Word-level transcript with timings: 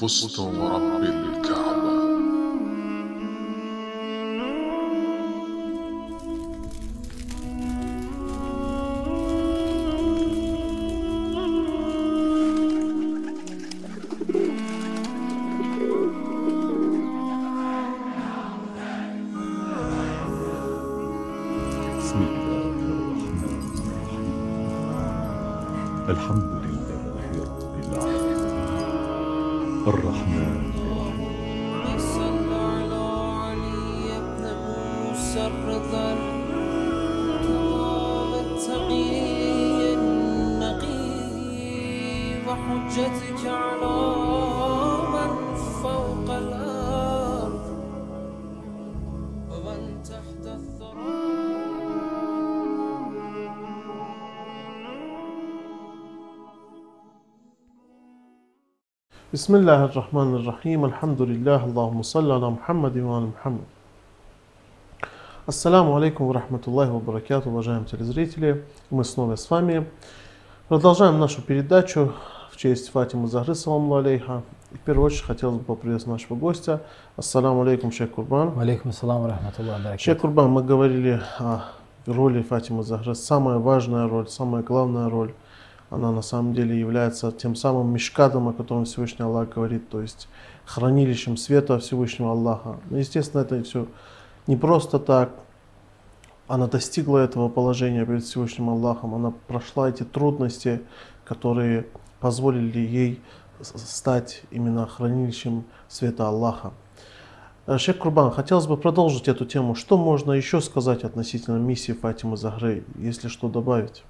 فزت 0.00 0.38
ورب 0.38 1.02
الكعبة. 1.02 1.73
Bismillahirrahmanirrahim. 59.34 60.84
Alhamdulillah. 60.84 61.64
Allahumma 61.64 62.04
salli 62.04 62.30
ala 62.30 62.50
Muhammад 62.50 62.94
wa 62.94 63.16
ala 63.16 63.26
Muhammад. 63.26 63.64
Ассаламу 65.46 65.96
алейкум 65.96 66.30
рахматуллахи 66.30 66.92
ва 66.92 67.00
баракату, 67.00 67.50
уважаемые 67.50 67.88
телезрители. 67.88 68.64
Мы 68.90 69.02
снова 69.02 69.34
с 69.34 69.50
вами. 69.50 69.88
Продолжаем 70.68 71.18
нашу 71.18 71.42
передачу 71.42 72.12
в 72.52 72.56
честь 72.56 72.90
Фатимы 72.90 73.26
Захры, 73.26 73.56
саламу 73.56 73.96
алейха. 73.96 74.44
И 74.70 74.76
в 74.76 74.80
первую 74.82 75.06
очередь 75.06 75.24
хотелось 75.24 75.56
бы 75.56 75.64
поприветствовать 75.64 76.20
нашего 76.20 76.38
гостя. 76.38 76.82
Ассаламу 77.16 77.62
алейкум, 77.62 77.90
шейх 77.90 78.12
Курбан. 78.12 78.56
Алейкум 78.56 78.90
ассалам 78.90 79.26
рахматуллах 79.26 79.98
Шейх 79.98 80.20
Курбан, 80.20 80.48
мы 80.48 80.62
говорили 80.62 81.20
о 81.40 81.62
роли 82.06 82.40
Фатимы 82.40 82.84
Захры. 82.84 83.16
Самая 83.16 83.58
важная 83.58 84.08
роль, 84.08 84.28
самая 84.28 84.62
главная 84.62 85.08
роль. 85.08 85.34
Она 85.94 86.12
на 86.12 86.22
самом 86.22 86.54
деле 86.54 86.78
является 86.78 87.32
тем 87.32 87.54
самым 87.54 87.92
мешкатом, 87.92 88.48
о 88.48 88.52
котором 88.52 88.84
Всевышний 88.84 89.24
Аллах 89.24 89.50
говорит, 89.50 89.88
то 89.88 90.00
есть 90.00 90.28
хранилищем 90.64 91.36
света 91.36 91.78
Всевышнего 91.78 92.32
Аллаха. 92.32 92.80
Но, 92.90 92.98
естественно, 92.98 93.42
это 93.42 93.62
все 93.62 93.86
не 94.46 94.56
просто 94.56 94.98
так. 94.98 95.30
Она 96.46 96.66
достигла 96.66 97.18
этого 97.18 97.48
положения 97.48 98.04
перед 98.04 98.24
Всевышним 98.24 98.70
Аллахом. 98.70 99.14
Она 99.14 99.32
прошла 99.46 99.88
эти 99.88 100.02
трудности, 100.02 100.82
которые 101.24 101.86
позволили 102.20 102.78
ей 102.78 103.20
стать 103.62 104.42
именно 104.50 104.86
хранилищем 104.86 105.64
света 105.88 106.28
Аллаха. 106.28 106.72
Э, 107.66 107.78
Шейх 107.78 107.98
Курбан, 107.98 108.30
хотелось 108.30 108.66
бы 108.66 108.76
продолжить 108.76 109.28
эту 109.28 109.46
тему. 109.46 109.74
Что 109.74 109.96
можно 109.96 110.32
еще 110.32 110.60
сказать 110.60 111.04
относительно 111.04 111.56
миссии 111.56 111.92
Фатимы 111.92 112.36
Захры, 112.36 112.84
если 112.96 113.28
что 113.28 113.48
добавить? 113.48 114.04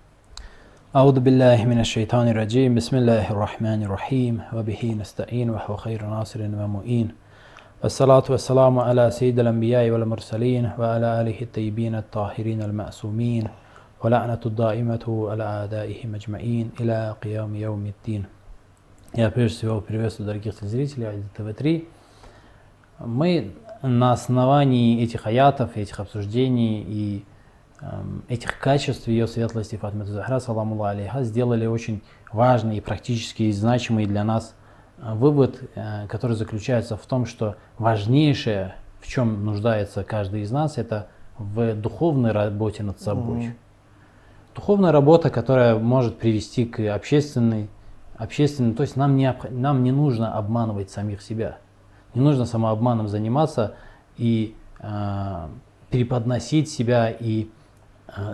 أعوذ 0.95 1.20
بالله 1.20 1.66
من 1.66 1.80
الشيطان 1.80 2.28
الرجيم 2.28 2.76
بسم 2.76 2.98
الله 2.98 3.32
الرحمن 3.32 3.84
الرحيم 3.84 4.42
وبه 4.54 4.95
نستعين 5.00 5.50
وهو 5.50 5.76
خير 5.76 6.06
ناصر 6.06 6.42
ومؤين 6.42 7.08
والصلاة 7.83 8.23
والسلام 8.30 8.80
على 8.80 9.11
سيد 9.11 9.39
الأنبياء 9.39 9.89
والمرسلين 9.89 10.72
وعلى 10.80 11.22
آله 11.22 11.42
الطيبين 11.42 11.95
الطاهرين 11.95 12.61
المأسومين 12.61 13.48
ولعنة 14.04 14.39
الدائمة 14.45 15.27
على 15.32 15.44
أعدائهم 15.44 16.16
أجمعين 16.16 16.72
إلى 16.80 17.16
قيام 17.23 17.55
يوم 17.55 17.86
الدين 17.86 18.26
Я 19.14 19.32
прежде 19.32 19.58
всего 19.58 19.82
приветствую 19.82 20.27
дорогих 20.27 20.60
телезрителей 20.60 21.08
Айди 21.10 21.23
ТВ-3. 21.36 21.86
Мы 23.00 23.54
на 23.82 24.11
основании 24.11 25.04
этих 25.04 25.26
аятов, 25.26 25.77
этих 25.77 26.00
обсуждений 26.00 26.83
и 26.88 27.17
эм, 27.17 27.26
этих 28.28 28.58
качеств 28.58 29.08
ее 29.08 29.27
светлости 29.27 29.77
Фатмы 29.77 30.05
Захра, 30.05 30.40
саламу 30.40 30.83
алейха, 30.84 31.22
сделали 31.22 31.67
очень 31.67 32.02
важный 32.33 32.78
и 32.78 32.80
практически 32.80 33.50
значимый 33.50 34.06
для 34.06 34.24
нас 34.24 34.55
э, 34.98 35.14
вывод, 35.14 35.62
э, 35.74 36.06
который 36.08 36.36
заключается 36.36 36.96
в 36.96 37.06
том, 37.06 37.27
что 37.27 37.56
важнейшее, 37.78 38.77
в 39.00 39.06
чем 39.08 39.45
нуждается 39.45 40.05
каждый 40.05 40.42
из 40.42 40.50
нас, 40.50 40.78
это 40.78 41.08
в 41.39 41.74
духовной 41.74 42.33
работе 42.33 42.83
над 42.83 43.00
собой. 43.00 43.39
Мгм. 43.39 43.55
Духовная 44.55 44.92
работа, 44.92 45.30
которая 45.30 45.77
может 45.77 46.18
привести 46.18 46.64
к 46.64 46.80
общественной, 46.95 47.68
общественной, 48.16 48.74
то 48.74 48.83
есть 48.83 48.96
нам 48.96 49.16
не, 49.16 49.34
нам 49.51 49.83
не 49.83 49.90
нужно 49.90 50.36
обманывать 50.39 50.90
самих 50.90 51.20
себя. 51.20 51.58
Не 52.14 52.20
нужно 52.20 52.46
самообманом 52.46 53.08
заниматься 53.08 53.74
и 54.16 54.55
э, 54.78 55.48
переподносить 55.90 56.70
себя 56.70 57.11
и 57.11 57.48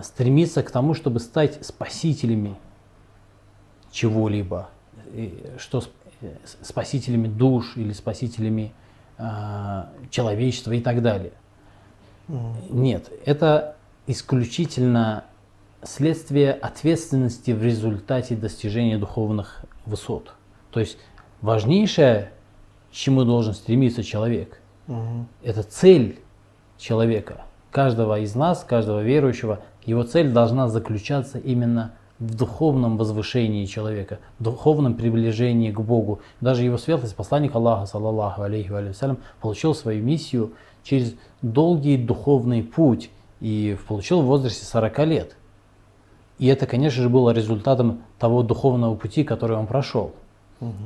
стремиться 0.03 0.63
к 0.63 0.71
тому, 0.71 0.93
чтобы 0.93 1.19
стать 1.19 1.65
спасителями 1.65 2.55
чего-либо, 3.91 4.69
что 5.57 5.83
э, 6.21 6.35
спасителями 6.61 7.27
душ 7.27 7.75
или 7.77 7.93
спасителями 7.93 8.73
э, 9.17 9.83
человечества 10.09 10.71
и 10.71 10.81
так 10.81 11.01
далее. 11.01 11.33
Нет, 12.69 13.11
это 13.25 13.75
исключительно 14.07 15.25
следствие 15.83 16.53
ответственности 16.53 17.51
в 17.51 17.63
результате 17.63 18.35
достижения 18.35 18.97
духовных 18.97 19.65
высот. 19.85 20.33
То 20.71 20.79
есть 20.79 20.97
важнейшее, 21.41 22.31
к 22.91 22.93
чему 22.93 23.23
должен 23.23 23.53
стремиться 23.53 24.03
человек, 24.03 24.59
Мгм. 24.87 25.27
это 25.43 25.63
цель 25.63 26.19
человека, 26.77 27.45
каждого 27.71 28.19
из 28.19 28.35
нас, 28.35 28.63
каждого 28.63 29.01
верующего. 29.01 29.61
Его 29.85 30.03
цель 30.03 30.31
должна 30.31 30.67
заключаться 30.67 31.37
именно 31.37 31.93
в 32.19 32.35
духовном 32.35 32.97
возвышении 32.97 33.65
человека, 33.65 34.19
в 34.37 34.43
духовном 34.43 34.93
приближении 34.93 35.71
к 35.71 35.79
Богу. 35.79 36.19
Даже 36.39 36.63
его 36.63 36.77
светлость, 36.77 37.15
посланник 37.15 37.55
Аллаха, 37.55 37.87
саллаллаху 37.87 38.43
алейхи 38.43 38.69
ва 38.69 38.93
салям, 38.93 39.17
получил 39.41 39.73
свою 39.73 40.03
миссию 40.03 40.53
через 40.83 41.15
долгий 41.41 41.97
духовный 41.97 42.61
путь 42.61 43.09
и 43.39 43.75
получил 43.87 44.21
в 44.21 44.25
возрасте 44.25 44.65
40 44.65 44.99
лет. 44.99 45.35
И 46.37 46.45
это, 46.47 46.67
конечно 46.67 47.01
же, 47.01 47.09
было 47.09 47.31
результатом 47.31 48.03
того 48.19 48.43
духовного 48.43 48.95
пути, 48.95 49.23
который 49.23 49.57
он 49.57 49.65
прошел. 49.65 50.13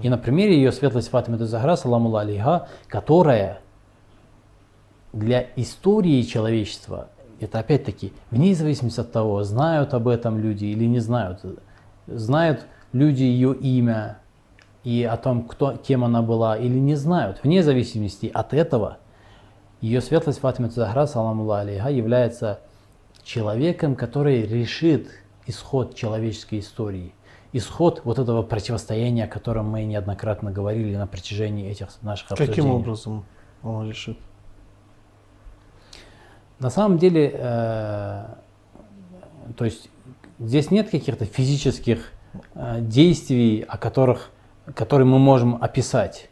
И 0.03 0.09
на 0.09 0.17
примере 0.17 0.55
ее 0.55 0.71
светлость 0.71 1.09
Фатима 1.09 1.37
Захра, 1.37 1.75
саламу 1.75 2.15
алейха, 2.15 2.69
которая 2.87 3.59
для 5.11 5.47
истории 5.57 6.21
человечества, 6.21 7.09
это 7.39 7.59
опять-таки, 7.59 8.13
вне 8.31 8.53
зависимости 8.55 8.99
от 8.99 9.11
того, 9.11 9.43
знают 9.43 9.93
об 9.93 10.07
этом 10.07 10.39
люди 10.39 10.65
или 10.65 10.85
не 10.85 10.99
знают, 10.99 11.41
знают 12.07 12.65
люди 12.93 13.23
ее 13.23 13.55
имя 13.55 14.19
и 14.83 15.03
о 15.03 15.17
том, 15.17 15.43
кто, 15.47 15.75
кем 15.75 16.03
она 16.03 16.21
была, 16.21 16.57
или 16.57 16.79
не 16.79 16.95
знают, 16.95 17.39
вне 17.43 17.63
зависимости 17.63 18.29
от 18.33 18.53
этого, 18.53 18.97
ее 19.81 20.01
светлость 20.01 20.39
Фатима 20.39 20.69
Захра, 20.69 21.05
саламу 21.07 21.51
алейха, 21.51 21.89
является 21.89 22.59
человеком, 23.23 23.95
который 23.95 24.45
решит 24.45 25.09
исход 25.47 25.95
человеческой 25.95 26.59
истории, 26.59 27.13
исход 27.51 28.01
вот 28.03 28.19
этого 28.19 28.43
противостояния, 28.43 29.25
о 29.25 29.27
котором 29.27 29.69
мы 29.69 29.83
неоднократно 29.83 30.51
говорили 30.51 30.95
на 30.95 31.07
протяжении 31.07 31.69
этих 31.69 31.89
наших 32.01 32.29
Каким 32.29 32.43
обсуждений. 32.43 32.69
образом 32.69 33.25
он 33.63 33.89
решит? 33.89 34.17
На 36.59 36.69
самом 36.69 36.97
деле, 36.97 37.31
э, 37.33 38.25
то 39.57 39.65
есть 39.65 39.89
здесь 40.39 40.71
нет 40.71 40.89
каких-то 40.89 41.25
физических 41.25 42.11
э, 42.53 42.77
действий, 42.81 43.65
о 43.67 43.77
которых, 43.77 44.31
которые 44.73 45.05
мы 45.07 45.19
можем 45.19 45.57
описать. 45.61 46.29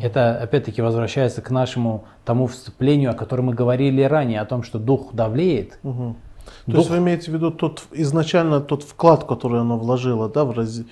Это 0.00 0.38
опять-таки 0.40 0.80
возвращается 0.80 1.42
к 1.42 1.50
нашему 1.50 2.04
тому 2.24 2.46
вступлению, 2.46 3.10
о 3.10 3.14
котором 3.14 3.46
мы 3.46 3.54
говорили 3.54 4.00
ранее, 4.02 4.40
о 4.40 4.44
том, 4.44 4.62
что 4.62 4.78
дух 4.78 5.12
давлеет. 5.12 5.80
Мгм. 5.82 6.14
То 6.66 6.70
Дух- 6.72 6.78
есть 6.78 6.90
вы 6.90 6.98
имеете 6.98 7.30
в 7.32 7.34
виду 7.34 7.50
тот 7.50 7.82
изначально 7.90 8.60
тот 8.60 8.84
вклад, 8.84 9.24
который 9.24 9.60
она 9.60 9.74
вложила, 9.74 10.28
да, 10.28 10.44
в, 10.44 10.52
раз- 10.52 10.82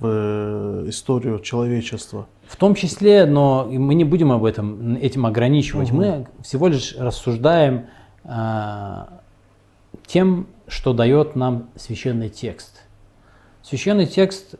в 0.00 0.06
э, 0.06 0.84
историю 0.88 1.40
человечества. 1.40 2.26
В 2.46 2.56
том 2.56 2.74
числе, 2.74 3.26
но 3.26 3.66
мы 3.70 3.94
не 3.94 4.04
будем 4.04 4.32
об 4.32 4.46
этом 4.46 4.96
этим 4.96 5.26
ограничивать. 5.26 5.90
Мы 5.92 6.26
всего 6.42 6.68
лишь 6.68 6.96
рассуждаем 6.98 7.88
тем 10.06 10.46
что 10.68 10.92
дает 10.92 11.34
нам 11.34 11.70
священный 11.76 12.28
текст. 12.28 12.82
Священный 13.62 14.06
текст 14.06 14.54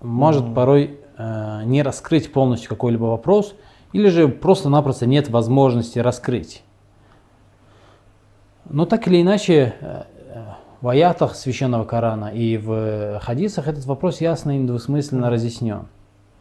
может 0.00 0.54
порой 0.54 1.00
э, 1.16 1.62
не 1.64 1.82
раскрыть 1.82 2.32
полностью 2.32 2.68
какой-либо 2.68 3.04
вопрос, 3.04 3.54
или 3.92 4.08
же 4.08 4.28
просто-напросто 4.28 5.06
нет 5.06 5.28
возможности 5.30 5.98
раскрыть. 5.98 6.62
Но 8.68 8.86
так 8.86 9.08
или 9.08 9.22
иначе, 9.22 9.74
э, 9.80 10.02
э, 10.28 10.44
в 10.80 10.88
аятах 10.88 11.34
священного 11.34 11.84
Корана 11.84 12.26
и 12.26 12.58
в 12.58 13.18
хадисах 13.20 13.68
этот 13.68 13.86
вопрос 13.86 14.20
ясно 14.20 14.56
и 14.56 14.60
недвусмысленно 14.60 15.30
разъяснен. 15.30 15.86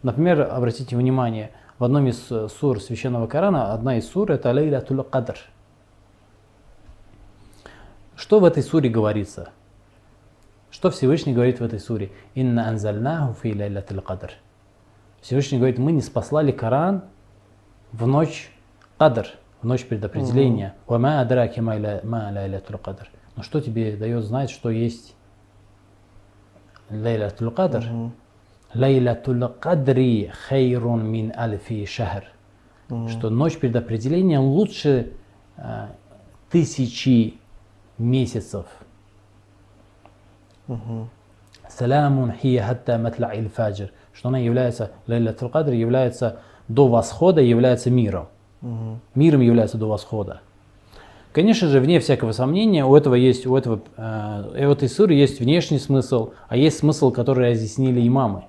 Например, 0.02 0.50
обратите 0.52 0.98
внимание, 0.98 1.52
в 1.80 1.84
одном 1.84 2.08
из 2.08 2.30
э, 2.30 2.50
сур 2.50 2.82
священного 2.82 3.28
Корана, 3.28 3.74
одна 3.74 3.98
из 3.98 4.10
сур 4.10 4.32
это 4.32 4.52
Лейлатул 4.52 5.04
Кадр. 5.04 5.38
Что 8.16 8.40
в 8.40 8.46
этой 8.46 8.64
суре 8.64 8.90
говорится? 8.90 9.50
Что 10.72 10.90
Всевышний 10.92 11.34
говорит 11.34 11.60
в 11.60 11.64
этой 11.64 11.80
суре? 11.80 12.12
Инна 12.36 12.68
анзальнаху 12.68 13.34
фи 13.34 13.54
лейлатил 13.54 14.02
кадр. 14.02 14.34
Всевышний 15.22 15.58
говорит, 15.58 15.78
мы 15.78 15.92
не 15.92 16.02
спаслали 16.02 16.52
Коран 16.52 17.04
в 17.92 18.06
ночь 18.08 18.52
القدر, 18.98 19.28
в 19.62 19.66
ночь 19.66 19.86
предопределения. 19.86 20.76
وما 20.88 21.22
أدراك 21.22 21.60
ما 21.60 21.74
ليلة 21.76 22.78
القدر. 22.78 23.08
Но 23.36 23.44
что 23.44 23.62
тебе 23.62 23.96
дает 23.96 24.24
знать, 24.24 24.50
что 24.50 24.70
есть 24.70 25.16
ليلة 26.90 27.52
القدر? 27.52 27.86
ليلة 28.74 29.48
القدر 29.48 30.32
خير 30.50 31.06
من 31.06 31.32
ألف 31.36 31.86
شهر. 31.86 32.26
Что 33.08 33.30
ночь 33.30 33.58
предопределения 33.58 34.40
лучше 34.40 35.14
а, 35.58 35.92
тысячи 36.52 37.40
месяцев. 37.98 38.66
سلام 41.70 42.08
هي 42.08 42.34
حتى 42.34 42.98
مطلع 42.98 43.34
الفجر. 43.34 43.92
Что 44.14 44.30
она 44.30 44.38
является, 44.38 44.92
ليلة 45.08 45.50
القدر 45.50 45.74
является 45.74 46.40
до 46.68 46.88
восхода, 46.88 47.42
является 47.42 47.90
миром. 47.90 48.28
Миром 49.16 49.42
является 49.42 49.78
до 49.78 49.88
восхода. 49.88 50.42
Конечно 51.34 51.68
же, 51.68 51.80
вне 51.80 52.00
всякого 52.00 52.32
сомнения, 52.32 52.86
у 52.86 52.96
этого 52.96 53.16
есть, 53.16 53.48
у 53.48 53.56
этого, 53.58 53.82
э, 53.98 54.68
у 54.68 54.72
этой 54.72 54.88
суры 54.88 55.16
есть 55.16 55.40
внешний 55.40 55.80
смысл, 55.80 56.34
а 56.48 56.56
есть 56.56 56.78
смысл, 56.78 57.10
который 57.10 57.50
разъяснили 57.50 58.08
имамы. 58.08 58.44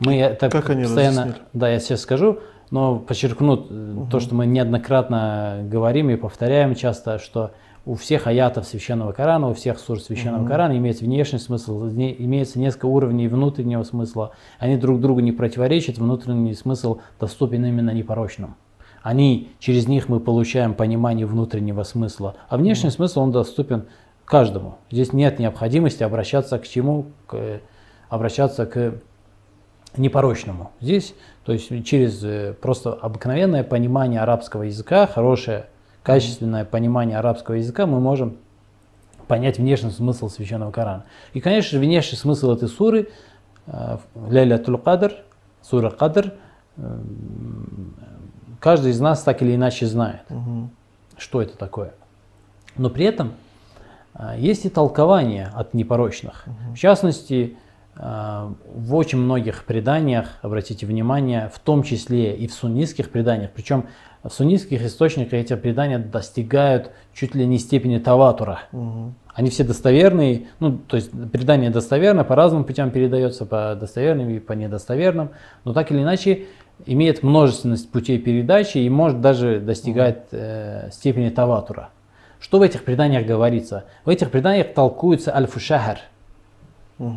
Мы 0.00 0.18
это 0.18 0.50
Как 0.50 0.68
они 0.68 0.82
постоянно, 0.82 1.22
разъяснили? 1.22 1.46
да, 1.54 1.68
я 1.70 1.80
сейчас 1.80 2.02
скажу, 2.02 2.40
но 2.70 2.98
подчеркну 2.98 3.66
э, 3.70 3.96
то, 4.10 4.20
что 4.20 4.34
мы 4.34 4.44
неоднократно 4.44 5.60
говорим 5.64 6.10
и 6.10 6.16
повторяем 6.16 6.74
часто, 6.74 7.18
что 7.18 7.52
у 7.86 7.94
всех 7.94 8.26
аятов 8.26 8.66
священного 8.66 9.12
Корана, 9.12 9.48
у 9.48 9.54
всех 9.54 9.78
сур 9.78 10.00
священного 10.00 10.46
Корана 10.46 10.76
имеется 10.76 11.04
внешний 11.04 11.38
смысл, 11.38 11.88
имеется 11.88 12.58
несколько 12.58 12.86
уровней 12.86 13.28
внутреннего 13.28 13.82
смысла. 13.84 14.32
Они 14.58 14.76
друг 14.76 15.00
другу 15.00 15.20
не 15.20 15.32
противоречат, 15.32 15.98
внутренний 15.98 16.54
смысл 16.54 17.00
доступен 17.18 17.64
именно 17.64 17.90
непорочным. 17.90 18.56
Они, 19.02 19.50
через 19.58 19.88
них 19.88 20.10
мы 20.10 20.20
получаем 20.20 20.74
понимание 20.74 21.24
внутреннего 21.24 21.82
смысла, 21.84 22.34
а 22.48 22.58
внешний 22.58 22.90
смысл 22.90 23.20
он 23.20 23.32
доступен 23.32 23.86
каждому. 24.26 24.76
Здесь 24.90 25.14
нет 25.14 25.38
необходимости 25.38 26.02
обращаться 26.02 26.58
к 26.58 26.68
чему, 26.68 27.06
к, 27.26 27.60
обращаться 28.10 28.66
к 28.66 29.00
непорочному. 29.96 30.70
Здесь, 30.80 31.14
то 31.44 31.52
есть 31.52 31.68
через 31.86 32.22
э, 32.22 32.54
просто 32.60 32.92
обыкновенное 32.92 33.64
понимание 33.64 34.20
арабского 34.20 34.64
языка, 34.64 35.06
хорошее, 35.06 35.66
качественное 36.02 36.64
понимание 36.64 37.18
арабского 37.18 37.56
языка, 37.56 37.86
мы 37.86 38.00
можем 38.00 38.36
понять 39.26 39.58
внешний 39.58 39.90
смысл 39.90 40.28
священного 40.28 40.72
Корана. 40.72 41.04
И, 41.34 41.40
конечно 41.40 41.72
же, 41.72 41.78
внешний 41.78 42.18
смысл 42.18 42.52
этой 42.52 42.68
суры, 42.68 43.10
э, 43.66 43.98
Ляйлятул 44.28 44.78
Кадр, 44.78 45.12
сура 45.62 45.90
Кадр, 45.90 46.34
э, 46.76 46.98
каждый 48.58 48.92
из 48.92 49.00
нас 49.00 49.22
так 49.22 49.42
или 49.42 49.54
иначе 49.54 49.86
знает, 49.86 50.22
что 51.16 51.42
это 51.42 51.56
такое. 51.56 51.94
Но 52.76 52.90
при 52.90 53.04
этом 53.04 53.34
а, 54.14 54.36
есть 54.36 54.64
и 54.64 54.68
толкования 54.68 55.50
от 55.54 55.74
непорочных. 55.74 56.44
В 56.74 56.76
частности, 56.76 57.56
в 57.96 58.94
очень 58.94 59.18
многих 59.18 59.64
преданиях, 59.64 60.26
обратите 60.42 60.86
внимание, 60.86 61.50
в 61.52 61.58
том 61.58 61.82
числе 61.82 62.34
и 62.36 62.46
в 62.46 62.52
суннитских 62.54 63.10
преданиях, 63.10 63.50
причем 63.50 63.86
в 64.22 64.30
суннитских 64.30 64.82
источниках 64.82 65.34
эти 65.34 65.56
предания 65.56 65.98
достигают 65.98 66.92
чуть 67.14 67.34
ли 67.34 67.46
не 67.46 67.58
степени 67.58 67.98
таватура. 67.98 68.60
Они 69.34 69.50
все 69.50 69.64
достоверные, 69.64 70.48
ну, 70.60 70.78
то 70.78 70.96
есть 70.96 71.10
предание 71.32 71.70
достоверно, 71.70 72.24
по 72.24 72.34
разным 72.34 72.64
путям 72.64 72.90
передается, 72.90 73.46
по 73.46 73.76
достоверным 73.78 74.28
и 74.30 74.38
по 74.38 74.52
недостоверным, 74.52 75.30
но 75.64 75.72
так 75.72 75.90
или 75.90 76.02
иначе 76.02 76.46
имеет 76.86 77.22
множественность 77.22 77.90
путей 77.90 78.18
передачи 78.18 78.78
и 78.78 78.88
может 78.88 79.20
даже 79.20 79.60
достигать 79.60 80.28
э, 80.32 80.90
степени 80.92 81.30
таватура. 81.30 81.90
Что 82.40 82.58
в 82.58 82.62
этих 82.62 82.84
преданиях 82.84 83.26
говорится? 83.26 83.84
В 84.04 84.08
этих 84.08 84.30
преданиях 84.30 84.72
толкуется 84.74 85.34
аль-фушахар. 85.34 85.98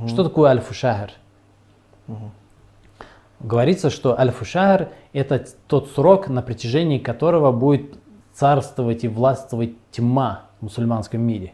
Что 0.07 0.23
такое 0.23 0.51
аль-фушахар? 0.51 1.11
Говорится, 3.39 3.89
что 3.89 4.17
аль-фушахар 4.17 4.89
это 5.11 5.45
тот 5.67 5.89
срок, 5.89 6.29
на 6.29 6.41
протяжении 6.41 6.97
которого 6.97 7.51
будет 7.51 7.95
царствовать 8.33 9.03
и 9.03 9.07
властвовать 9.07 9.73
тьма 9.91 10.43
в 10.59 10.63
мусульманском 10.63 11.21
мире. 11.21 11.53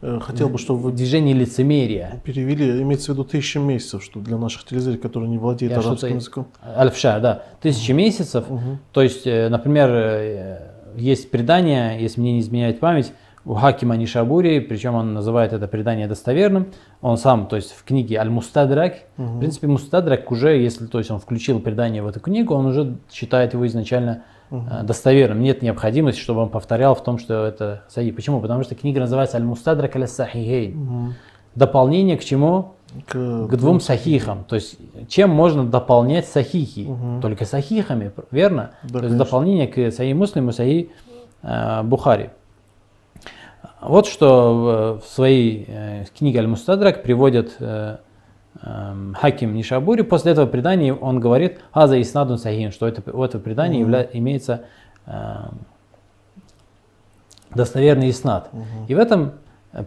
Э, 0.00 0.20
Хотел 0.22 0.48
бы, 0.48 0.58
чтобы 0.58 0.80
вы 0.80 0.92
Движение 0.92 1.34
лицемерия. 1.34 2.22
перевели, 2.24 2.82
имеется 2.82 3.10
в 3.10 3.14
виду 3.14 3.24
тысячи 3.24 3.58
месяцев, 3.58 4.04
что 4.04 4.20
для 4.20 4.38
наших 4.38 4.64
телезрителей, 4.64 5.02
которые 5.02 5.28
не 5.28 5.38
владеют 5.38 5.72
Я 5.72 5.80
арабским 5.80 6.16
языком. 6.16 6.46
Аль-Фшар, 6.64 7.20
да. 7.20 7.42
Тысячи 7.60 7.90
месяцев. 7.90 8.44
То 8.92 9.02
есть, 9.02 9.26
э, 9.26 9.48
например, 9.48 9.90
э, 9.90 10.70
есть 10.96 11.30
предание, 11.32 12.00
если 12.00 12.20
мне 12.20 12.34
не 12.34 12.40
изменяет 12.40 12.78
память, 12.78 13.12
Хакима 13.54 13.96
Нишабури, 13.96 14.60
причем 14.60 14.94
он 14.94 15.14
называет 15.14 15.52
это 15.52 15.66
предание 15.68 16.06
достоверным. 16.06 16.66
Он 17.00 17.16
сам, 17.16 17.46
то 17.46 17.56
есть 17.56 17.72
в 17.72 17.84
книге 17.84 18.18
Аль-Мустадрак, 18.18 18.94
в 19.16 19.38
принципе, 19.38 19.66
Мустадрак 19.66 20.30
уже, 20.30 20.56
если 20.58 20.86
то 20.86 20.98
есть 20.98 21.10
он 21.10 21.18
включил 21.18 21.60
предание 21.60 22.02
в 22.02 22.06
эту 22.06 22.20
книгу, 22.20 22.54
он 22.54 22.66
уже 22.66 22.96
считает 23.10 23.54
его 23.54 23.66
изначально 23.66 24.24
э, 24.50 24.82
достоверным. 24.82 25.40
Нет 25.40 25.62
необходимости, 25.62 26.20
чтобы 26.20 26.40
он 26.42 26.50
повторял 26.50 26.94
в 26.94 27.02
том, 27.02 27.18
что 27.18 27.46
это 27.46 27.84
сахи. 27.88 28.10
Почему? 28.10 28.40
Потому 28.40 28.62
что 28.62 28.74
книга 28.74 29.00
называется 29.00 29.36
Аль-Мустадрак 29.36 29.96
аль-Сахихейн. 29.96 31.14
Дополнение 31.54 32.16
к 32.16 32.24
чему? 32.24 32.74
К, 33.06 33.46
к 33.48 33.56
двум 33.56 33.80
сахихам. 33.80 34.44
То 34.44 34.56
есть 34.56 34.78
чем 35.08 35.30
можно 35.30 35.64
дополнять 35.64 36.26
сахихи? 36.26 36.88
Только 37.20 37.44
сахихами, 37.44 38.12
верно? 38.30 38.70
Да, 38.82 38.88
То 38.88 38.94
есть 38.98 39.00
конечно. 39.00 39.18
дополнение 39.18 39.66
к 39.66 39.90
сахи 39.92 40.12
Муслиму, 40.12 40.52
сахи 40.52 40.90
э, 41.42 41.82
Бухари. 41.82 42.30
Вот 43.80 44.06
что 44.06 45.00
в, 45.02 45.06
своей 45.06 45.64
э, 45.68 46.04
книге 46.16 46.40
Аль-Мустадрак 46.40 47.04
приводит 47.04 47.54
э, 47.60 47.98
эм, 48.60 49.14
Хаким 49.14 49.54
Нишабури. 49.54 50.02
После 50.02 50.32
этого 50.32 50.46
предания 50.46 50.92
он 50.92 51.20
говорит 51.20 51.60
«Аза 51.72 52.00
иснадун 52.00 52.38
сахин», 52.38 52.72
что 52.72 52.88
это, 52.88 53.08
у 53.16 53.22
этого 53.22 53.40
предания 53.40 53.80
явля- 53.82 54.08
имеется 54.12 54.64
эм, 55.06 55.60
достоверный 57.54 58.10
иснад. 58.10 58.50
И 58.88 58.94
в 58.96 58.98
этом 58.98 59.34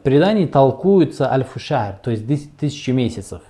предании 0.03 0.45
толкуется 0.45 1.29
аль-фушар, 1.29 2.00
то 2.01 2.12
есть 2.12 2.25
тысячи 2.57 2.91
месяцев. 2.91 3.41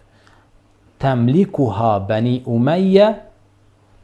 Тамликуха 0.97 1.99
бани 1.99 2.41
умайя, 2.45 3.25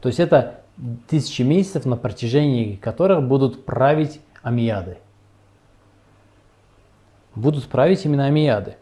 то 0.00 0.08
есть 0.08 0.20
это 0.20 0.60
тысячи 1.08 1.42
месяцев, 1.42 1.84
на 1.84 1.96
протяжении 1.96 2.76
которых 2.76 3.26
будут 3.26 3.64
править 3.64 4.20
амияды. 4.42 4.98
Будут 7.38 7.66
править 7.68 8.04
именно 8.04 8.26
амияды. 8.26 8.76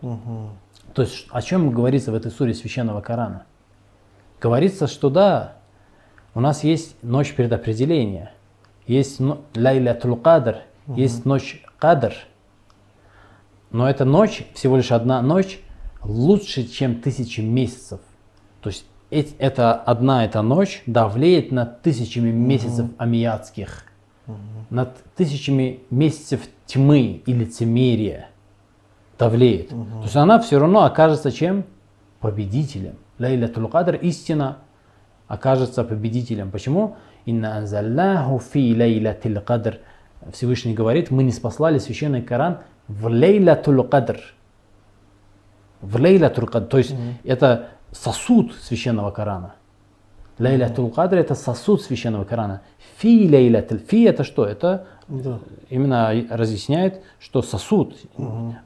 То 0.94 1.02
есть 1.02 1.26
о 1.30 1.42
чем 1.42 1.70
говорится 1.70 2.10
в 2.10 2.14
этой 2.14 2.30
суре 2.30 2.54
священного 2.54 3.02
Корана? 3.02 3.44
Говорится, 4.40 4.86
что 4.86 5.10
да, 5.10 5.58
у 6.34 6.40
нас 6.40 6.64
есть 6.64 6.96
ночь 7.02 7.34
предопределения, 7.34 8.32
есть 8.86 9.20
но- 9.20 9.42
ляйлятул 9.54 10.16
кадр, 10.16 10.60
есть 10.86 11.26
ночь 11.26 11.62
кадр, 11.78 12.14
но 13.70 13.90
эта 13.90 14.06
ночь, 14.06 14.46
всего 14.54 14.78
лишь 14.78 14.90
одна 14.90 15.20
ночь, 15.20 15.60
лучше, 16.02 16.66
чем 16.66 17.02
тысячи 17.02 17.42
месяцев. 17.42 18.00
То 18.62 18.70
есть 18.70 18.86
эт- 19.10 19.34
это 19.38 19.74
одна 19.74 20.24
эта 20.24 20.40
ночь 20.40 20.82
давлеет 20.86 21.52
над 21.52 21.82
тысячами 21.82 22.30
месяцев 22.30 22.86
амиятских, 22.96 23.84
над 24.70 24.96
тысячами 25.14 25.80
месяцев 25.90 26.40
тьмы 26.64 27.22
и 27.26 27.32
лицемерия 27.34 28.28
давлеет. 29.18 29.70
То 29.70 30.02
есть 30.02 30.16
она 30.16 30.38
все 30.40 30.58
равно 30.58 30.84
окажется 30.84 31.32
чем? 31.32 31.64
Победителем. 32.20 32.96
ليلة 33.18 33.68
القدر, 33.68 33.94
истина, 33.96 34.58
окажется 35.26 35.84
победителем. 35.84 36.50
Почему? 36.50 36.96
إنا 37.24 37.56
أنزلناه 37.56 38.38
في 38.38 38.74
ليلة 38.74 39.40
القدر. 39.40 39.78
Всевышний 40.32 40.74
говорит, 40.74 41.10
мы 41.10 41.24
ниспослали 41.24 41.78
священный 41.78 42.22
Коран 42.22 42.58
в 42.88 43.06
ليلة 43.08 43.82
القدر. 43.84 44.20
В 45.80 45.96
ليلة 45.96 46.46
القدر. 46.46 46.66
То 46.66 46.78
есть 46.78 46.94
это 47.24 47.68
сосуд 47.90 48.54
священного 48.54 49.10
Корана. 49.10 49.54
ليلة 50.38 50.90
القدر 50.90 51.16
это 51.16 51.34
сосуд 51.34 51.82
священного 51.82 52.24
Корана. 52.24 52.62
في 52.98 53.28
ليلة. 53.28 53.78
في 53.78 54.04
это 54.04 54.22
что? 54.22 54.44
Это 54.44 54.86
Да. 55.08 55.38
именно 55.70 56.12
разъясняет, 56.30 57.02
что 57.18 57.42
сосуд, 57.42 57.96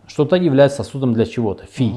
что-то 0.07 0.37
является 0.37 0.83
сосудом 0.83 1.13
для 1.13 1.27
чего-то. 1.27 1.67
Фи. 1.67 1.95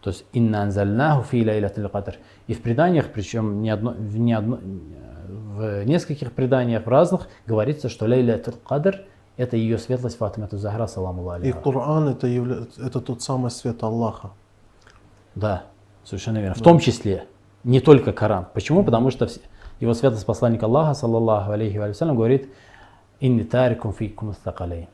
То 0.00 0.10
есть 0.10 0.24
инна 0.32 0.62
анзальнаху 0.62 1.24
фи 1.24 1.44
лейлатул 1.44 1.88
кадр. 1.88 2.16
И 2.46 2.54
в 2.54 2.62
преданиях, 2.62 3.08
причем 3.12 3.62
не 3.62 3.70
одно, 3.70 3.92
в, 3.92 4.16
не 4.16 4.32
одно, 4.32 4.58
в 4.60 5.84
нескольких 5.84 6.32
преданиях 6.32 6.86
в 6.86 6.88
разных 6.88 7.28
говорится, 7.46 7.88
что 7.88 8.06
лейлатул 8.06 8.54
кадр 8.66 9.04
это 9.38 9.56
ее 9.56 9.78
светлость 9.78 10.18
Фатима 10.18 10.48
Захра, 10.50 10.88
саламу 10.88 11.22
И 11.30 11.34
алейха. 11.34 11.60
Коран 11.60 12.08
это, 12.08 12.26
явля... 12.26 12.66
это 12.76 13.00
тот 13.00 13.22
самый 13.22 13.52
свет 13.52 13.82
Аллаха. 13.84 14.32
Да, 15.36 15.62
совершенно 16.04 16.38
верно. 16.38 16.56
В 16.56 16.62
том 16.62 16.80
числе, 16.80 17.26
не 17.62 17.80
только 17.80 18.12
Коран. 18.12 18.48
Почему? 18.52 18.82
Потому 18.82 19.10
что 19.12 19.28
его 19.78 19.94
светлость 19.94 20.26
посланник 20.26 20.60
Аллаха, 20.64 20.94
саллаллаху 20.94 21.52
алейхи 21.52 21.78
ва 21.78 21.92
салям, 21.92 22.16
говорит, 22.16 22.52
«Инни 23.20 23.42
тарикум 23.42 23.92
фикум 23.92 24.32
стакалейн». 24.32 24.88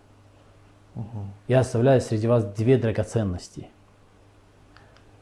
Я 1.49 1.61
оставляю 1.61 2.01
среди 2.01 2.27
вас 2.27 2.45
две 2.45 2.79
драгоценности. 2.79 3.69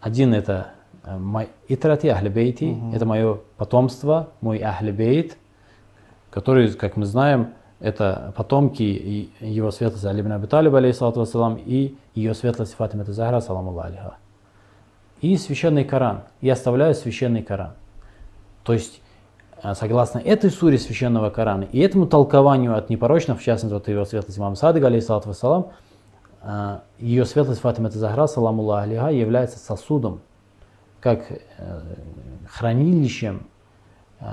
Один 0.00 0.35
это 0.35 0.73
э, 1.04 1.47
итрати 1.68 2.09
ахли 2.09 2.28
бейти, 2.28 2.76
это 2.92 3.06
мое 3.06 3.38
потомство, 3.56 4.30
мой 4.40 4.59
ахли 4.59 4.90
бейт, 4.90 5.38
который, 6.30 6.73
как 6.73 6.97
мы 6.97 7.06
знаем, 7.06 7.54
это 7.82 8.32
потомки 8.37 9.30
его 9.40 9.71
светлости 9.71 10.06
Али 10.06 10.21
ибн 10.21 10.32
Аби 10.32 10.47
Талиб, 10.47 10.75
алейхиссалату 10.75 11.21
вассалам, 11.21 11.56
и 11.56 11.97
ее 12.14 12.32
светлости 12.35 12.76
Фатима 12.76 13.04
Захра, 13.04 13.40
саламу 13.40 13.76
алейха. 13.78 14.16
И 15.21 15.37
священный 15.37 15.85
Коран. 15.85 16.23
Я 16.40 16.52
оставляю 16.52 16.94
священный 16.94 17.42
Коран. 17.42 17.73
То 18.62 18.73
есть, 18.73 19.02
согласно 19.75 20.19
этой 20.19 20.50
суре 20.50 20.78
священного 20.78 21.31
Корана 21.31 21.64
и 21.64 21.78
этому 21.78 22.07
толкованию 22.07 22.76
от 22.76 22.90
непорочных, 22.90 23.40
в 23.40 23.42
частности, 23.42 23.73
вот 23.73 23.88
его 23.88 24.04
светлость 24.04 24.38
имам 24.38 24.57
Садык, 24.57 24.85
алейхиссалату 24.85 25.28
вассалам, 25.28 25.69
э, 26.42 26.78
ее 26.99 27.25
светлость 27.25 27.61
Фатима 27.61 27.90
Захра, 27.90 28.26
саламу 28.26 28.71
алейха, 28.73 29.09
является 29.09 29.59
сосудом, 29.59 30.21
как 31.00 31.31
э, 31.31 31.81
хранилищем, 32.49 33.47
э, 34.21 34.26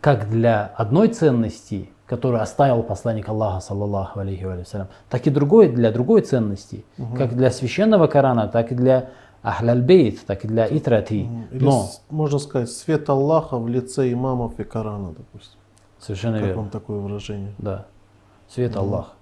как 0.00 0.28
для 0.28 0.70
одной 0.76 1.08
ценности, 1.08 1.88
которую 2.06 2.42
оставил 2.42 2.82
посланник 2.82 3.28
Аллаха, 3.30 3.60
саллаллаху 3.60 4.20
алейхи 4.20 4.44
ва 4.44 4.62
салям, 4.64 4.88
так 5.08 5.26
и 5.26 5.30
другой 5.30 5.68
для 5.68 5.90
другой 5.90 6.20
ценности, 6.20 6.84
как 7.16 7.34
для 7.34 7.50
священного 7.50 8.08
Корана, 8.08 8.46
так 8.46 8.72
и 8.72 8.74
для 8.74 9.08
Ахляль-Бейт, 9.44 10.24
так 10.26 10.44
и 10.44 10.48
для 10.48 10.66
Итрати. 10.66 11.28
Или, 11.52 11.62
Но, 11.64 11.88
можно 12.10 12.38
сказать, 12.38 12.70
свет 12.70 13.08
Аллаха 13.10 13.58
в 13.58 13.68
лице 13.68 14.10
имамов 14.12 14.58
и 14.58 14.64
Корана, 14.64 15.08
допустим. 15.16 15.58
совершенно 16.00 16.38
Как 16.38 16.46
верно. 16.46 16.62
вам 16.62 16.70
такое 16.70 16.98
выражение? 16.98 17.52
Да. 17.58 17.84
Свет 18.48 18.74
Аллах. 18.76 19.12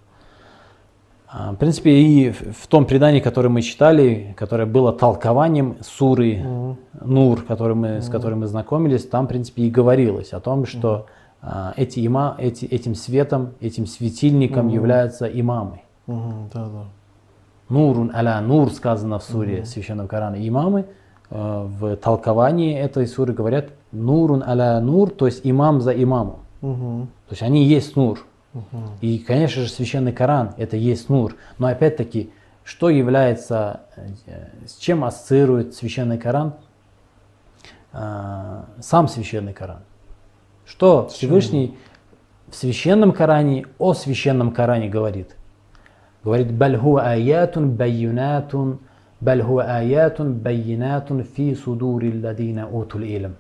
А, 1.28 1.52
В 1.52 1.56
принципе, 1.56 1.90
и 1.90 2.30
в 2.30 2.66
том 2.68 2.84
предании, 2.86 3.20
которое 3.20 3.48
мы 3.48 3.62
читали, 3.62 4.34
которое 4.38 4.66
было 4.66 4.92
толкованием 4.92 5.76
суры 5.80 6.76
Нур, 7.00 7.42
который 7.42 7.74
мы, 7.74 8.00
с 8.00 8.08
которым 8.08 8.40
мы 8.40 8.46
знакомились, 8.46 9.06
там, 9.06 9.24
в 9.24 9.28
принципе, 9.28 9.62
и 9.62 9.70
говорилось 9.70 10.32
о 10.32 10.40
том, 10.40 10.66
что 10.66 11.06
а, 11.40 11.72
эти 11.76 11.98
има, 12.00 12.36
эти, 12.38 12.64
этим 12.66 12.94
светом, 12.94 13.54
этим 13.60 13.86
светильником 13.86 14.68
являются 14.68 15.26
имамы. 15.26 15.80
Мгм, 16.06 16.50
да, 16.54 16.66
да. 16.66 16.84
Нурун 17.72 18.10
аля 18.14 18.38
нур 18.42 18.70
сказано 18.70 19.18
в 19.18 19.24
суре 19.24 19.64
Священного 19.64 20.06
Корана. 20.06 20.36
Имамы 20.46 20.84
э, 21.30 21.66
в 21.66 21.96
толковании 21.96 22.78
этой 22.78 23.06
суры 23.06 23.32
говорят 23.32 23.70
нурун 23.92 24.42
аля 24.42 24.78
нур, 24.80 25.08
то 25.08 25.24
есть 25.24 25.40
имам 25.42 25.80
за 25.80 25.92
имамом. 25.92 26.40
Мгм, 26.60 27.08
То 27.28 27.32
есть 27.32 27.42
они 27.42 27.64
есть 27.64 27.96
нур. 27.96 28.26
И, 29.00 29.18
конечно 29.18 29.62
же, 29.62 29.70
священный 29.70 30.12
Коран 30.12 30.52
это 30.58 30.76
есть 30.76 31.08
нур. 31.08 31.34
Но 31.56 31.68
опять-таки, 31.68 32.30
что 32.62 32.90
является, 32.90 33.80
э, 33.96 34.48
с 34.66 34.76
чем 34.76 35.02
ассоциирует 35.02 35.74
священный 35.74 36.18
Коран? 36.18 36.52
А, 37.94 38.66
Сам 38.80 39.08
священный 39.08 39.54
Коран. 39.54 39.80
Что 40.66 41.08
Всевышний 41.08 41.78
в 42.48 42.54
священном 42.54 43.12
Коране 43.12 43.64
о 43.78 43.94
священном 43.94 44.52
Коране 44.52 44.90
говорит? 44.90 45.36
Говорит, 46.24 46.52
бальху 46.52 46.96
аятун 46.96 47.72
байюнатун, 47.72 48.78
бальху 49.20 49.58
аятун 49.58 50.34
байинатун 50.34 51.24
фи 51.24 51.54
судури 51.54 52.22
ладина 52.22 52.68
утул 52.68 53.02
илм 53.02 53.36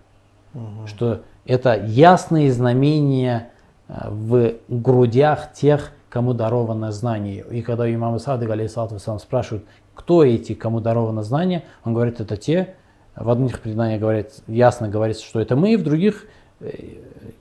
что 0.86 1.22
это 1.44 1.82
ясные 1.84 2.52
знамения 2.52 3.50
э, 3.88 4.08
в 4.08 4.54
грудях 4.68 5.52
тех, 5.52 5.92
кому 6.08 6.34
даровано 6.34 6.92
знание. 6.92 7.44
И 7.50 7.62
когда 7.62 7.92
имам 7.92 8.18
Садык, 8.18 8.50
алейхиссалату 8.50 8.94
вассалам, 8.94 9.18
спрашивают, 9.18 9.64
кто 9.94 10.24
эти, 10.24 10.54
кому 10.54 10.80
даровано 10.80 11.22
знание, 11.22 11.64
он 11.84 11.94
говорит, 11.94 12.20
это 12.20 12.36
те, 12.36 12.74
в 13.16 13.30
одних 13.30 13.60
преданиях 13.60 14.00
говорит, 14.00 14.32
ясно 14.46 14.88
говорится, 14.88 15.24
что 15.24 15.40
это 15.40 15.56
мы, 15.56 15.76
в 15.76 15.82
других 15.82 16.26
э, 16.60 16.70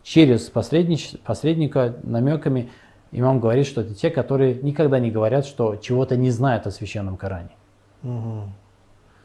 через 0.04 0.50
посредника 0.50 1.96
намеками 2.04 2.70
имам 3.12 3.40
говорит, 3.40 3.66
что 3.66 3.82
это 3.82 3.94
те, 3.94 4.10
которые 4.10 4.56
никогда 4.62 5.00
не 5.00 5.12
говорят, 5.12 5.46
что 5.46 5.76
чего-то 5.76 6.16
не 6.16 6.30
знают 6.32 6.68
о 6.68 6.72
священном 6.72 7.18
Коране. 7.18 7.52
мгм. 8.02 8.54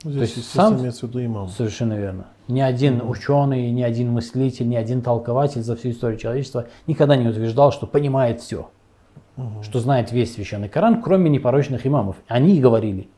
Здесь, 0.05 0.21
есть 0.21 0.37
естественно, 0.37 0.69
сам- 0.69 0.81
имеется 0.81 1.07
в 1.07 1.09
виду 1.09 1.25
имам. 1.25 1.49
Совершенно 1.49 1.95
верно. 1.95 2.27
Ни 2.49 2.61
один 2.61 3.03
ученый, 3.03 3.71
ни 3.71 3.83
один 3.83 4.13
мыслитель, 4.13 4.69
ни 4.69 4.77
один 4.77 5.01
толкователь 5.01 5.63
за 5.63 5.75
всю 5.75 5.91
историю 5.91 6.19
человечества 6.19 6.67
никогда 6.87 7.17
не 7.17 7.27
утверждал, 7.27 7.73
что 7.73 7.87
понимает 7.87 8.41
все, 8.41 8.69
что 9.63 9.81
знает 9.81 10.13
весь 10.13 10.35
священный 10.35 10.69
Коран, 10.69 11.03
кроме 11.03 11.31
непорочных 11.31 11.87
имамов. 11.87 12.17
Они 12.29 12.57
и 12.57 12.61
говорили. 12.61 13.09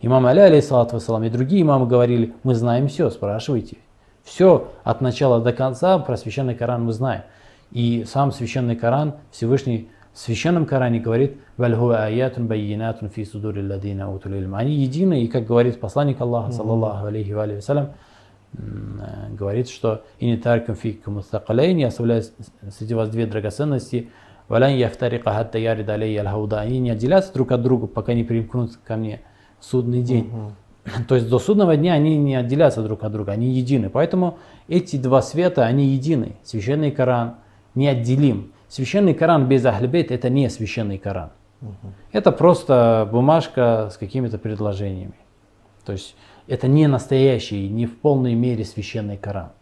Имам 0.00 0.26
Али, 0.26 0.40
алейхиссалату 0.40 0.94
вассалам, 0.96 1.24
и 1.24 1.30
другие 1.30 1.62
имамы 1.62 1.86
говорили, 1.86 2.34
мы 2.42 2.54
знаем 2.54 2.88
все, 2.88 3.10
спрашивайте. 3.10 3.76
Все 4.24 4.68
от 4.82 5.02
начала 5.02 5.40
до 5.40 5.52
конца 5.52 5.98
про 5.98 6.16
священный 6.16 6.54
Коран 6.54 6.84
мы 6.84 6.92
знаем. 6.92 7.22
И 7.70 8.04
сам 8.04 8.32
священный 8.32 8.76
Коран, 8.76 9.14
Всевышний 9.30 9.88
в 10.14 10.18
священном 10.18 10.64
Коране 10.64 11.00
говорит, 11.00 11.38
«Валь 11.56 11.74
хуа 11.74 12.04
аятун 12.04 12.46
байинатун 12.46 13.10
фи 13.10 13.24
судури 13.24 13.66
ладина 13.66 14.14
утул 14.14 14.32
илм». 14.32 14.54
Они 14.54 14.72
едины, 14.72 15.24
и 15.24 15.26
как 15.26 15.44
говорит 15.44 15.80
посланник 15.80 16.20
Аллаха, 16.20 16.52
саллаллаху 16.52 17.06
алейхи 17.06 17.32
ва 17.32 17.42
алейхи 17.42 17.64
э, 17.68 17.86
говорит, 19.32 19.68
что 19.68 20.04
«Ини 20.20 20.36
таркам 20.36 20.76
фикум 20.76 21.14
мустакалейн», 21.14 21.78
я 21.78 21.88
оставляю 21.88 22.22
среди 22.70 22.94
вас 22.94 23.08
две 23.08 23.26
драгоценности, 23.26 24.10
«Валан 24.46 24.76
яфтарика 24.76 25.32
хатта 25.32 25.58
ярид 25.58 25.88
алейя 25.88 26.20
аль-хауда». 26.20 26.60
Они 26.60 26.78
не 26.78 26.90
отделятся 26.90 27.32
друг 27.34 27.50
от 27.50 27.62
друга, 27.62 27.88
пока 27.88 28.14
не 28.14 28.22
примкнут 28.22 28.78
ко 28.86 28.94
мне 28.94 29.22
в 29.58 29.64
судный 29.64 30.02
день. 30.02 30.30
То 31.08 31.16
есть 31.16 31.28
до 31.28 31.40
судного 31.40 31.76
дня 31.76 31.94
они 31.94 32.16
не 32.16 32.36
отделятся 32.36 32.82
друг 32.82 33.02
от 33.02 33.10
друга, 33.10 33.32
они 33.32 33.50
едины. 33.50 33.90
Поэтому 33.90 34.38
эти 34.68 34.96
два 34.96 35.22
света, 35.22 35.64
они 35.64 35.86
едины. 35.86 36.36
Священный 36.44 36.92
Коран 36.92 37.36
неотделим. 37.74 38.52
Священный 38.74 39.14
Коран 39.14 39.46
без 39.46 39.64
Ахлебейт 39.64 40.10
это 40.10 40.28
не 40.28 40.50
священный 40.50 40.98
Коран. 40.98 41.30
Это 42.10 42.32
просто 42.32 43.08
бумажка 43.08 43.88
с 43.92 43.96
какими-то 43.96 44.36
предложениями. 44.36 45.14
То 45.84 45.92
есть 45.92 46.16
это 46.48 46.66
не 46.66 46.88
настоящий, 46.88 47.68
не 47.68 47.86
в 47.86 47.96
полной 47.96 48.34
мере 48.34 48.64
священный 48.64 49.16
Коран. 49.16 49.52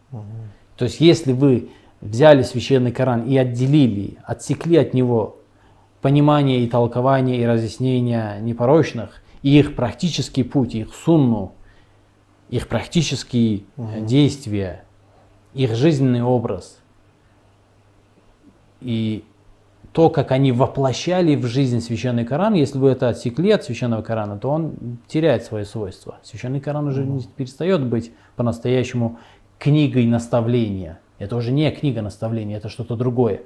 То 0.78 0.86
есть 0.86 1.02
если 1.02 1.34
вы 1.34 1.68
взяли 2.00 2.40
священный 2.40 2.90
Коран 2.90 3.24
и 3.26 3.36
отделили, 3.36 4.16
отсекли 4.24 4.78
от 4.78 4.94
него 4.94 5.36
понимание 6.00 6.60
и 6.60 6.66
толкование 6.66 7.36
и 7.36 7.44
разъяснения 7.44 8.40
непорочных, 8.40 9.20
и 9.42 9.58
их 9.58 9.76
практический 9.76 10.42
путь, 10.42 10.74
их 10.74 10.94
сунну, 10.94 11.52
их 12.48 12.66
практические 12.66 13.64
э, 13.76 14.00
действия, 14.06 14.84
их 15.52 15.74
жизненный 15.74 16.22
образ, 16.22 16.78
и 18.82 19.24
то, 19.92 20.08
как 20.08 20.32
они 20.32 20.52
воплощали 20.52 21.36
в 21.36 21.44
жизнь 21.46 21.80
священный 21.80 22.24
Коран, 22.24 22.54
если 22.54 22.78
вы 22.78 22.90
это 22.90 23.10
отсекли 23.10 23.50
от 23.50 23.64
священного 23.64 24.02
Корана, 24.02 24.38
то 24.38 24.48
он 24.48 24.98
теряет 25.06 25.44
свои 25.44 25.64
свойства. 25.64 26.18
Священный 26.22 26.60
Коран 26.60 26.88
уже 26.88 27.04
не 27.04 27.22
перестает 27.24 27.84
быть 27.84 28.12
по-настоящему 28.36 29.18
книгой 29.58 30.06
наставления. 30.06 30.98
Это 31.18 31.36
уже 31.36 31.52
не 31.52 31.70
книга 31.70 32.00
наставления, 32.02 32.56
это 32.56 32.68
что-то 32.68 32.96
другое. 32.96 33.42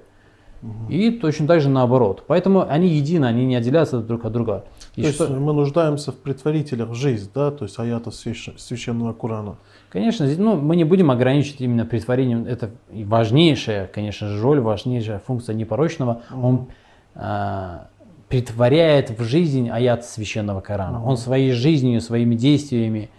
И 0.88 1.10
точно 1.10 1.46
так 1.46 1.60
же 1.60 1.68
наоборот. 1.68 2.24
Поэтому 2.26 2.66
они 2.68 2.88
едины, 2.88 3.26
они 3.26 3.44
не 3.44 3.56
отделяются 3.56 4.00
друг 4.00 4.24
от 4.24 4.32
друга. 4.32 4.64
И 4.96 5.02
То 5.02 5.12
что- 5.12 5.24
есть 5.24 5.36
мы 5.36 5.52
нуждаемся 5.52 6.12
в 6.12 6.16
предварителях 6.16 6.88
в 6.88 6.94
жизнь, 6.94 7.30
да, 7.34 7.50
то 7.50 7.64
есть 7.64 7.78
аятов 7.78 8.14
свящ- 8.14 8.58
священного 8.58 9.12
Корана. 9.12 9.56
Конечно, 9.90 10.26
ну, 10.38 10.56
мы 10.56 10.76
не 10.76 10.84
будем 10.84 11.10
ограничивать 11.10 11.60
именно 11.60 11.84
притворением. 11.86 12.46
Это 12.46 12.70
важнейшая, 12.90 13.86
конечно 13.86 14.28
же, 14.28 14.42
роль, 14.42 14.60
важнейшая 14.60 15.18
функция 15.18 15.54
непорочного. 15.54 16.22
Он 16.34 16.68
а, 17.14 17.88
притворяет 18.28 19.10
в 19.18 19.22
жизнь 19.22 19.68
аят 19.70 20.04
священного 20.04 20.60
Корана. 20.60 21.04
Он 21.04 21.16
своей 21.16 21.52
жизнью, 21.52 22.00
своими 22.00 22.34
действиями 22.34 23.10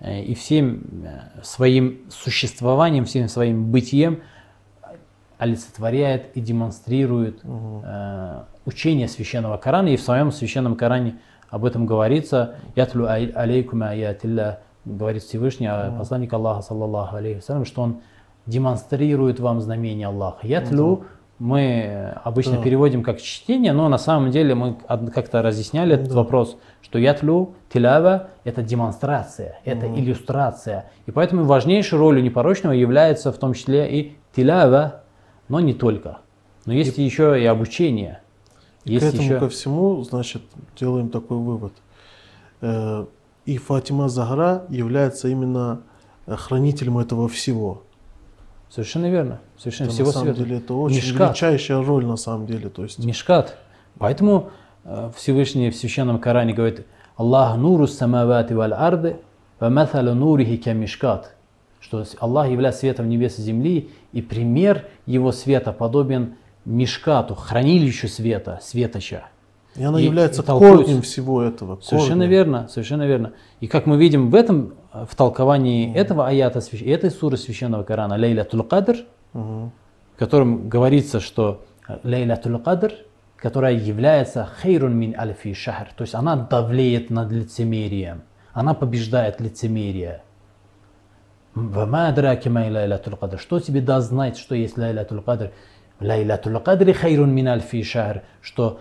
э, 0.00 0.22
и 0.22 0.34
всем 0.34 0.82
э, 1.04 1.42
своим 1.42 2.00
существованием, 2.10 3.04
всем 3.04 3.28
своим 3.28 3.70
бытием 3.70 4.20
олицетворяет 5.38 6.36
и 6.36 6.40
демонстрирует 6.40 7.40
э, 7.44 8.42
учение 8.64 9.08
священного 9.08 9.56
Корана. 9.56 9.88
И 9.88 9.96
в 9.96 10.02
своем 10.02 10.32
священном 10.32 10.76
Коране 10.76 11.18
об 11.50 11.64
этом 11.64 11.86
говорится. 11.86 12.56
Ятлю 12.74 13.06
алейкум 13.06 13.82
аятилля, 13.82 14.60
говорит 14.84 15.22
Всевышний, 15.22 15.66
а 15.66 15.94
посланник 15.96 16.32
Аллаха, 16.32 16.62
саллаллаху 16.62 17.16
алейхи 17.16 17.36
вассалям, 17.36 17.64
что 17.64 17.82
он 17.82 18.00
демонстрирует 18.46 19.40
вам 19.40 19.60
знамения 19.60 20.06
Аллаха. 20.06 20.46
Ятлю 20.46 21.04
мы 21.38 22.14
обычно 22.24 22.56
Да. 22.56 22.62
переводим 22.62 23.02
как 23.02 23.20
чтение, 23.20 23.72
но 23.74 23.88
на 23.88 23.98
самом 23.98 24.30
деле 24.30 24.54
мы 24.54 24.76
как-то 25.12 25.42
разъясняли 25.42 25.94
этот 25.94 26.12
вопрос, 26.12 26.56
что 26.80 26.98
ятлю, 26.98 27.54
тилява– 27.70 28.28
это 28.44 28.62
демонстрация, 28.62 29.58
это 29.64 29.86
иллюстрация. 29.86 30.86
И 31.04 31.10
поэтому 31.10 31.44
важнейшей 31.44 31.98
ролью 31.98 32.22
непорочного 32.22 32.72
является 32.72 33.32
в 33.32 33.36
том 33.36 33.52
числе 33.52 33.86
и 33.86 34.16
тилява, 34.34 35.02
но 35.48 35.60
не 35.60 35.74
только. 35.74 36.18
Но 36.64 36.72
есть 36.72 36.98
еще 36.98 37.40
и 37.40 37.44
обучение. 37.44 38.20
К 38.84 38.88
Есть 38.88 39.06
этому 39.06 39.22
еще... 39.22 39.38
ко 39.38 39.48
всему, 39.48 40.02
значит, 40.02 40.42
делаем 40.78 41.08
такой 41.10 41.38
вывод. 41.38 41.72
Э, 42.60 43.06
И 43.44 43.58
Фатима 43.58 44.08
Загра 44.08 44.64
является 44.68 45.28
именно 45.28 45.82
э, 46.26 46.34
хранителем 46.36 46.98
этого 46.98 47.28
всего. 47.28 47.82
Совершенно 48.68 49.10
верно. 49.10 49.40
Совершенно 49.56 49.86
Это 49.86 49.94
всего 49.94 50.06
на 50.08 50.12
самом 50.12 50.26
света. 50.34 50.44
деле 50.44 50.58
это 50.58 50.74
очень 50.74 50.96
Мишкат. 50.96 51.28
величайшая 51.28 51.82
роль 51.82 52.06
на 52.06 52.16
самом 52.16 52.46
деле. 52.46 52.68
То 52.68 52.82
есть 52.82 53.04
Мишкат. 53.04 53.56
Поэтому 53.98 54.50
э, 54.84 55.10
Всевышний 55.16 55.70
в 55.70 55.76
Священном 55.76 56.18
Коране 56.18 56.52
говорит 56.52 56.86
Аллах 57.16 57.56
нуру 57.56 57.86
самавати 57.86 58.52
валь 58.52 58.74
арды, 58.74 59.16
ва 59.58 59.68
нурихи 59.70 60.58
ка 60.58 60.74
мишкат. 60.74 61.35
Что 61.86 62.04
Аллах 62.18 62.50
является 62.50 62.80
светом 62.80 63.08
небес 63.08 63.38
и 63.38 63.42
земли, 63.42 63.90
и 64.12 64.20
пример 64.20 64.86
его 65.06 65.30
света 65.30 65.72
подобен 65.72 66.34
мишкату, 66.64 67.36
хранилищу 67.36 68.08
света, 68.08 68.58
светоча. 68.60 69.28
и 69.76 69.84
она 69.84 70.00
и- 70.00 70.04
является 70.04 70.42
и 70.42 70.44
корнем 70.44 71.00
всего 71.02 71.42
этого. 71.42 71.78
Совершенно 71.80 72.24
корнем. 72.24 72.30
верно, 72.30 72.66
совершенно 72.68 73.06
верно. 73.06 73.34
И 73.60 73.68
как 73.68 73.86
мы 73.86 73.98
видим 73.98 74.30
в 74.30 74.34
этом, 74.34 74.74
э, 74.92 75.06
в 75.08 75.14
толковании 75.14 75.94
этого 75.94 76.26
аята, 76.26 76.60
этой 76.84 77.10
суры 77.12 77.36
Священного 77.36 77.84
Корана, 77.84 78.16
Лейлятул 78.16 78.64
Кадр, 78.64 78.96
Мгм. 79.32 79.70
в 80.16 80.18
котором 80.18 80.68
говорится, 80.68 81.20
что 81.20 81.64
Лейлятул 82.02 82.58
Кадр, 82.58 82.94
которая 83.36 83.74
является 83.74 84.48
хейрун 84.60 84.96
мин 84.96 85.14
альфи 85.16 85.52
шахр, 85.54 85.86
то 85.96 86.02
есть 86.02 86.16
она 86.16 86.34
давлеет 86.34 87.10
над 87.10 87.30
лицемерием, 87.30 88.22
она 88.54 88.74
побеждает 88.74 89.40
лицемерие. 89.40 90.14
وما 90.14 90.14
أدراك 90.14 90.14
ما 90.14 90.14
ليلة 90.14 91.45
القدر. 91.45 91.45
Что 93.38 93.58
тебе 93.60 93.80
даст 93.80 94.08
знать, 94.10 94.36
что 94.36 94.54
есть 94.54 94.76
ليلة 94.76 95.22
القدر? 95.22 95.52
ليلة 96.00 96.60
القدر 96.60 96.92
خير 96.92 97.34
من 97.34 97.48
ألف 97.48 97.82
شهر, 97.82 98.22
что 98.42 98.80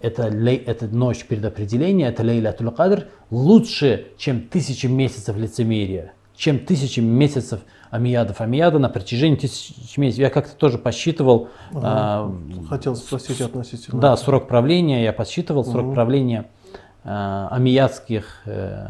это, 0.00 0.24
эта 0.24 0.86
ночь 0.88 1.26
предопределения, 1.26 2.08
это 2.08 2.22
ليلة 2.22 2.70
القدر, 2.70 3.08
лучше, 3.30 4.08
чем 4.16 4.48
тысячи 4.48 4.86
месяцев 4.86 5.36
лицемерия, 5.36 6.14
чем 6.34 6.58
тысячи 6.58 7.00
месяцев 7.00 7.60
Омейядов. 7.90 8.40
Омейяды 8.40 8.78
на 8.78 8.88
протяжении 8.88 9.36
тысяч 9.36 9.98
месяцев. 9.98 10.22
Я 10.22 10.30
как-то 10.30 10.56
тоже 10.56 10.78
посчитывал, 10.78 11.50
а, 11.74 12.34
Хотел 12.68 12.96
спросить 12.96 13.42
относительно. 13.42 14.00
да, 14.00 14.16
срок 14.16 14.48
правления, 14.48 15.04
я 15.04 15.12
подсчитывал 15.12 15.64
срок 15.64 15.92
правления 15.92 16.46
э, 17.04 17.48
амиядских 17.50 18.40
э, 18.46 18.86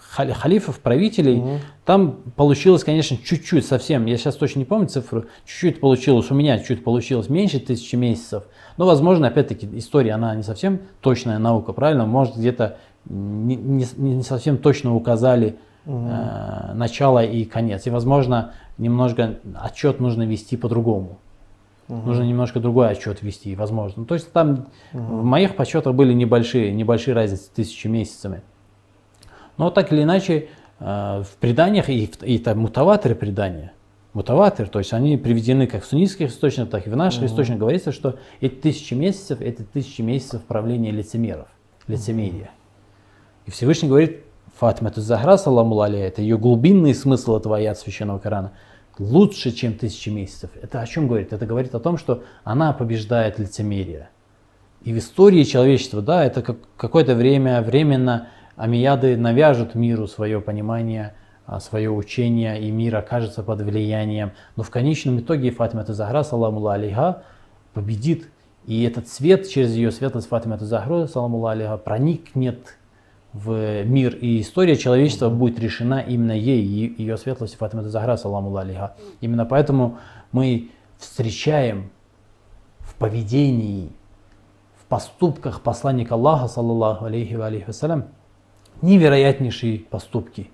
халифов, 0.00 0.80
правителей. 0.80 1.42
Там 1.84 2.18
получилось, 2.36 2.84
конечно, 2.84 3.16
чуть-чуть 3.16 3.66
совсем, 3.66 4.06
я 4.06 4.16
сейчас 4.16 4.36
точно 4.36 4.60
не 4.60 4.64
помню 4.64 4.88
цифру, 4.88 5.24
чуть-чуть 5.44 5.80
получилось, 5.80 6.30
у 6.30 6.34
меня 6.34 6.58
чуть 6.58 6.84
получилось 6.84 7.28
меньше 7.28 7.60
тысячи 7.60 7.96
месяцев. 7.96 8.44
Но, 8.76 8.86
возможно, 8.86 9.28
опять-таки, 9.28 9.68
история, 9.72 10.12
она 10.12 10.34
не 10.34 10.42
совсем 10.42 10.80
точная 11.00 11.38
наука, 11.38 11.72
правильно? 11.72 12.06
Может, 12.06 12.36
где-то 12.36 12.76
не, 13.06 13.56
не- 13.56 13.86
не 13.96 14.22
совсем 14.22 14.58
точно 14.58 14.94
указали 14.94 15.56
э, 15.86 16.72
начало 16.74 17.24
и 17.24 17.44
конец. 17.44 17.86
И, 17.86 17.90
возможно, 17.90 18.52
немножко 18.76 19.38
отчет 19.54 20.00
нужно 20.00 20.24
вести 20.24 20.56
по-другому. 20.56 21.18
Нужно 21.88 22.22
немножко 22.22 22.60
другой 22.60 22.90
отчет 22.90 23.22
вести, 23.22 23.56
возможно. 23.56 24.04
То 24.04 24.14
есть 24.14 24.30
там 24.32 24.66
в 24.92 25.24
моих 25.24 25.56
подсчетах 25.56 25.94
были 25.94 26.12
небольшие, 26.12 26.70
небольшие 26.70 27.14
разницы 27.14 27.50
тысячи 27.54 27.86
месяцами. 27.86 28.42
Но 29.58 29.70
так 29.70 29.92
или 29.92 30.02
иначе, 30.02 30.48
э, 30.78 31.22
в 31.22 31.36
преданиях, 31.40 31.90
и, 31.90 32.10
и 32.22 32.38
это 32.38 32.54
мутаваторы 32.54 33.14
предания, 33.14 33.72
мутаватор, 34.14 34.68
то 34.68 34.78
есть 34.78 34.92
они 34.92 35.16
приведены 35.16 35.66
как 35.66 35.82
в 35.82 35.86
суннитских 35.86 36.30
источниках, 36.30 36.70
так 36.70 36.86
и 36.86 36.90
в 36.90 36.96
наших 36.96 37.24
источниках, 37.24 37.60
говорится, 37.60 37.92
что 37.92 38.18
эти 38.40 38.54
тысячи 38.54 38.94
месяцев, 38.94 39.40
это 39.40 39.64
тысячи 39.64 40.00
месяцев 40.00 40.42
правления 40.44 40.90
лицемеров, 40.90 41.48
лицемерия. 41.86 42.50
И 43.46 43.50
Всевышний 43.50 43.88
говорит, 43.88 44.20
Фатима 44.58 44.92
Захра, 44.94 45.36
саламу 45.36 45.80
это 45.82 46.20
ее 46.20 46.36
глубинный 46.36 46.94
смысл 46.94 47.36
этого 47.36 47.58
аят 47.58 47.78
Священного 47.78 48.18
Корана, 48.18 48.52
лучше, 48.98 49.52
чем 49.52 49.74
тысячи 49.74 50.08
месяцев. 50.08 50.50
Это 50.60 50.80
о 50.80 50.86
чем 50.86 51.06
говорит? 51.06 51.32
Это 51.32 51.46
говорит 51.46 51.74
о 51.74 51.80
том, 51.80 51.96
что 51.96 52.24
она 52.42 52.72
побеждает 52.72 53.38
лицемерие. 53.38 54.08
И 54.82 54.92
в 54.92 54.98
истории 54.98 55.44
человечества, 55.44 56.02
да, 56.02 56.24
это 56.24 56.42
как, 56.42 56.56
какое-то 56.76 57.14
время, 57.14 57.62
временно 57.62 58.28
амияды 58.58 59.16
навяжут 59.16 59.74
миру 59.74 60.06
свое 60.06 60.40
понимание, 60.40 61.14
а, 61.46 61.60
свое 61.60 61.90
учение, 61.90 62.60
и 62.60 62.70
мир 62.70 62.96
окажется 62.96 63.42
под 63.42 63.62
влиянием. 63.62 64.32
Но 64.56 64.62
в 64.62 64.70
конечном 64.70 65.20
итоге 65.20 65.50
Фатима 65.50 65.84
Захра, 65.84 66.22
саламу 66.22 66.66
алейха, 66.66 67.22
победит. 67.72 68.28
И 68.66 68.82
этот 68.82 69.08
свет 69.08 69.48
через 69.48 69.74
ее 69.74 69.90
светлость 69.90 70.28
Фатима 70.28 70.58
Захра, 70.58 71.06
саламу 71.06 71.46
алейха, 71.46 71.78
проникнет 71.78 72.76
в 73.32 73.84
мир, 73.84 74.14
и 74.16 74.40
история 74.40 74.76
человечества 74.76 75.30
будет 75.30 75.60
решена 75.60 76.00
именно 76.00 76.32
ей, 76.32 76.94
ее 76.98 77.16
светлостью 77.16 77.58
Фатима 77.58 77.82
Захра, 77.84 78.16
саламу 78.16 78.54
алейха. 78.56 78.94
Именно 79.20 79.46
поэтому 79.46 79.98
мы 80.32 80.70
встречаем 80.98 81.90
в 82.80 82.94
поведении, 82.96 83.92
в 84.76 84.86
поступках 84.86 85.62
посланника 85.62 86.14
Аллаха, 86.14 86.48
саллаллаху 86.48 87.04
алейхи 87.04 87.34
ва 87.34 87.46
алейхи 87.46 87.66
вассалям, 87.66 88.06
невероятнейшие 88.82 89.80
поступки. 89.80 90.50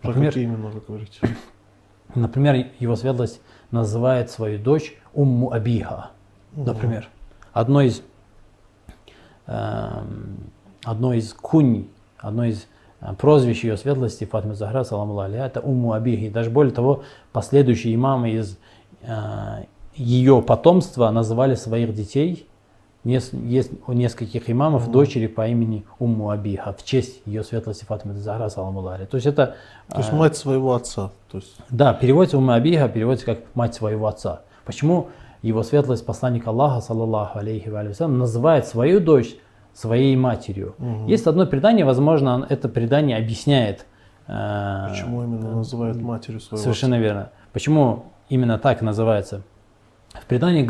Про 0.00 0.08
Например, 0.08 0.30
какие 0.30 0.44
именно 0.44 0.68
вы 0.68 0.80
говорите? 0.80 1.20
Например, 2.14 2.66
его 2.78 2.96
светлость 2.96 3.40
называет 3.70 4.30
свою 4.30 4.58
дочь 4.58 4.96
Умму 5.14 5.52
Абиха. 5.52 6.10
Например, 6.52 7.08
одно 7.52 7.82
из, 7.82 8.02
эм, 9.46 10.50
одно 10.84 11.12
из 11.12 11.32
кунь, 11.34 11.88
одно 12.18 12.44
из 12.44 12.66
э, 13.00 13.12
прозвищ 13.14 13.64
ее 13.64 13.76
светлости 13.76 14.24
Фатима 14.24 14.54
Захра, 14.54 14.84
саламу 14.84 15.18
алейха, 15.18 15.46
это 15.46 15.60
Умму 15.60 15.92
Абихи. 15.92 16.30
Даже 16.30 16.50
более 16.50 16.72
того, 16.72 17.02
последующие 17.32 17.94
имамы 17.94 18.30
из 18.30 18.58
э, 19.02 19.64
ее 19.94 20.42
потомства 20.42 21.10
называли 21.10 21.54
своих 21.54 21.94
детей, 21.94 22.48
есть 23.12 23.70
у 23.86 23.92
нескольких 23.92 24.50
имамов 24.50 24.90
дочери 24.90 25.26
по 25.28 25.46
имени 25.46 25.84
Умму 25.98 26.30
Абиха 26.30 26.72
в 26.72 26.84
честь 26.84 27.20
ее 27.24 27.44
светлости 27.44 27.84
Фатима 27.84 28.14
Захра, 28.14 28.48
саламу 28.48 28.86
алейха. 28.86 29.10
То 29.10 29.16
есть 29.16 29.26
это 29.26 29.56
То 29.88 29.98
есть 29.98 30.12
мать 30.12 30.36
своего 30.36 30.74
отца. 30.74 31.12
То 31.30 31.38
есть 31.38 31.56
да, 31.70 31.94
переводится 31.94 32.38
Ума 32.38 32.54
Абиха, 32.54 32.88
переводится 32.88 33.26
как 33.26 33.38
мать 33.54 33.74
своего 33.74 34.06
отца. 34.06 34.42
Почему 34.64 35.08
его 35.42 35.62
светлость 35.62 36.04
посланник 36.04 36.46
Аллаха, 36.48 36.80
саллаллаху 36.80 37.38
алейхи 37.38 37.68
ва 37.68 37.82
называет 38.08 38.66
свою 38.66 38.98
дочь 38.98 39.36
своей 39.72 40.16
матерью? 40.16 40.74
Есть 41.06 41.26
одно 41.28 41.46
предание, 41.46 41.84
возможно, 41.84 42.44
это 42.48 42.68
предание 42.68 43.16
объясняет. 43.18 43.86
э, 44.26 44.88
почему 44.90 45.22
именно 45.22 45.54
называют 45.54 46.00
матерью 46.00 46.40
своего 46.40 46.60
Совершенно 46.62 46.98
верно. 46.98 47.30
Почему 47.52 48.06
именно 48.28 48.58
так 48.58 48.82
называется? 48.82 49.42
В 50.12 50.26
предании 50.26 50.68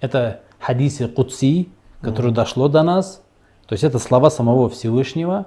это 0.00 0.40
хадисы 0.64 1.08
Кутси, 1.08 1.68
которое 2.00 2.32
дошло 2.32 2.68
до 2.68 2.82
нас. 2.82 3.22
То 3.66 3.74
есть 3.74 3.84
это 3.84 3.98
слова 3.98 4.30
самого 4.30 4.68
Всевышнего, 4.70 5.46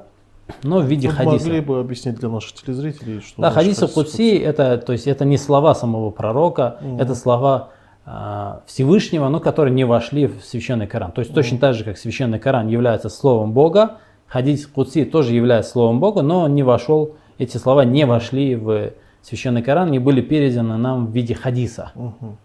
но 0.63 0.79
в 0.79 0.85
виде? 0.85 1.09
Вы 1.09 1.15
хадиса. 1.15 1.45
могли 1.45 1.61
бы 1.61 1.79
объяснить 1.79 2.15
для 2.15 2.29
наших 2.29 2.53
телезрителей, 2.53 3.21
что 3.21 3.41
Да, 3.41 3.51
значит 3.51 3.79
хадис 3.79 4.19
это, 4.19 4.77
то 4.77 4.93
есть 4.93 5.07
это 5.07 5.25
не 5.25 5.37
слова 5.37 5.75
самого 5.75 6.11
пророка, 6.11 6.77
это 6.99 7.15
слова 7.15 7.69
а, 8.05 8.61
Всевышнего, 8.65 9.27
но 9.29 9.39
которые 9.39 9.73
не 9.73 9.83
вошли 9.83 10.27
в 10.27 10.43
священный 10.43 10.87
Коран. 10.87 11.11
То 11.11 11.21
есть 11.21 11.33
точно 11.33 11.57
так 11.57 11.73
же, 11.73 11.83
как 11.83 11.97
священный 11.97 12.39
Коран 12.39 12.67
является 12.67 13.09
словом 13.09 13.53
Бога, 13.53 13.97
хадис 14.27 14.67
Кудси 14.67 15.05
тоже 15.05 15.33
является 15.33 15.71
словом 15.71 15.99
Бога, 15.99 16.21
но 16.21 16.43
он 16.43 16.55
не 16.55 16.63
вошел, 16.63 17.15
эти 17.37 17.57
слова 17.57 17.85
не 17.85 18.05
вошли 18.05 18.55
в 18.55 18.93
священный 19.21 19.61
Коран, 19.63 19.91
не 19.91 19.99
были 19.99 20.21
переданы 20.21 20.77
нам 20.77 21.07
в 21.07 21.11
виде 21.11 21.35
хадиса. 21.35 21.91
Мгм. 21.95 22.37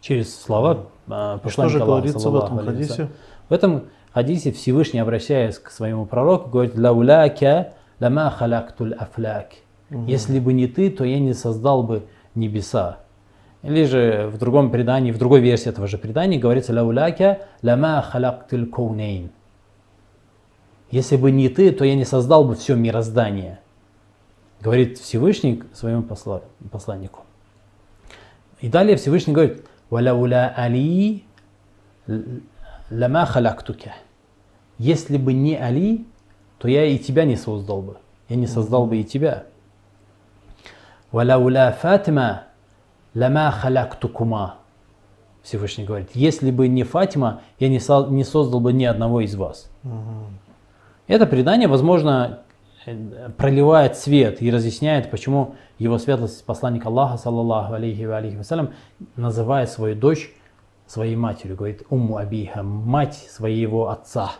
Через 0.00 0.38
слова 0.38 0.86
а, 1.08 1.40
И 1.44 1.48
Что 1.48 1.68
же 1.68 1.78
посланника 1.78 1.84
Аллаха, 1.84 2.02
говорится 2.02 2.30
в 2.30 2.36
этом 2.36 2.58
хадисе? 2.58 3.08
В 3.48 3.52
этом 3.52 3.84
хадисе 4.12 4.52
Всевышний, 4.52 5.00
обращаясь 5.00 5.58
к 5.58 5.70
своему 5.70 6.06
пророку, 6.06 6.50
говорит 6.50 6.76
«Лауляка 6.76 7.74
лама 8.00 8.30
халяктуль 8.30 8.94
афляк». 8.94 9.52
Если 9.90 10.40
бы 10.40 10.52
не 10.52 10.66
ты, 10.66 10.90
то 10.90 11.04
я 11.04 11.20
не 11.20 11.34
создал 11.34 11.82
бы 11.82 12.04
небеса. 12.34 12.98
Или 13.62 13.84
же 13.84 14.28
в 14.32 14.38
другом 14.38 14.70
предании, 14.70 15.12
в 15.12 15.18
другой 15.18 15.40
версии 15.40 15.68
этого 15.68 15.86
же 15.86 15.98
предания 15.98 16.38
говорится 16.38 16.72
«Лауляка 16.72 17.38
лама 17.62 18.02
халяктуль 18.02 18.66
коунейн». 18.66 19.30
Если 20.90 21.16
бы 21.16 21.30
не 21.30 21.48
ты, 21.48 21.72
то 21.72 21.84
я 21.84 21.94
не 21.94 22.04
создал 22.04 22.44
бы 22.44 22.54
все 22.54 22.76
мироздание. 22.76 23.60
Говорит 24.60 24.98
Всевышний 24.98 25.62
своему 25.72 26.02
посла- 26.02 26.42
посланнику. 26.70 27.24
И 28.60 28.68
далее 28.68 28.96
Всевышний 28.96 29.32
говорит 29.32 29.64
«Валауля 29.94 30.52
али 30.56 31.24
лама 32.90 33.26
халяктука». 33.26 33.92
Если 34.76 35.18
бы 35.18 35.32
не 35.32 35.54
Али, 35.54 36.04
то 36.58 36.66
я 36.66 36.84
и 36.84 36.98
тебя 36.98 37.24
не 37.24 37.36
создал 37.36 37.80
бы. 37.80 37.96
Я 38.28 38.34
не 38.34 38.48
создал 38.48 38.86
бы 38.86 38.96
и 38.96 39.04
тебя. 39.04 39.44
«Валауля 41.12 41.70
Фатима 41.80 42.42
лама 43.14 43.52
халяктукума». 43.52 44.56
Всевышний 45.44 45.84
говорит, 45.84 46.10
если 46.14 46.50
бы 46.50 46.66
не 46.66 46.82
Фатима, 46.82 47.42
я 47.60 47.68
не, 47.68 47.78
со- 47.78 48.08
не 48.08 48.24
создал 48.24 48.58
бы 48.58 48.72
ни 48.72 48.84
одного 48.84 49.20
из 49.20 49.36
вас. 49.36 49.70
Это 51.06 51.24
предание, 51.26 51.68
возможно, 51.68 52.40
проливает 53.36 53.96
свет 53.96 54.42
и 54.42 54.50
разъясняет, 54.50 55.10
почему 55.10 55.54
его 55.78 55.98
светлость 55.98 56.44
посланник 56.44 56.86
Аллаха, 56.86 57.16
саллаллаху 57.16 57.74
алейхи 57.74 58.04
ва 58.04 58.18
алейхи 58.18 58.36
вассалям, 58.36 58.70
называет 59.16 59.70
свою 59.70 59.96
дочь 59.96 60.32
своей 60.86 61.16
матерью, 61.16 61.56
говорит 61.56 61.82
Умму 61.90 62.16
Абиха, 62.18 62.62
мать 62.62 63.16
своего 63.30 63.88
отца. 63.88 64.32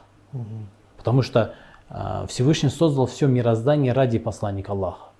Потому 0.96 1.22
что 1.22 1.54
а, 1.88 2.26
Всевышний 2.26 2.68
создал 2.68 3.06
все 3.06 3.26
мироздание 3.26 3.92
ради 3.92 4.18
посланника 4.18 4.72
Аллаха. 4.72 5.10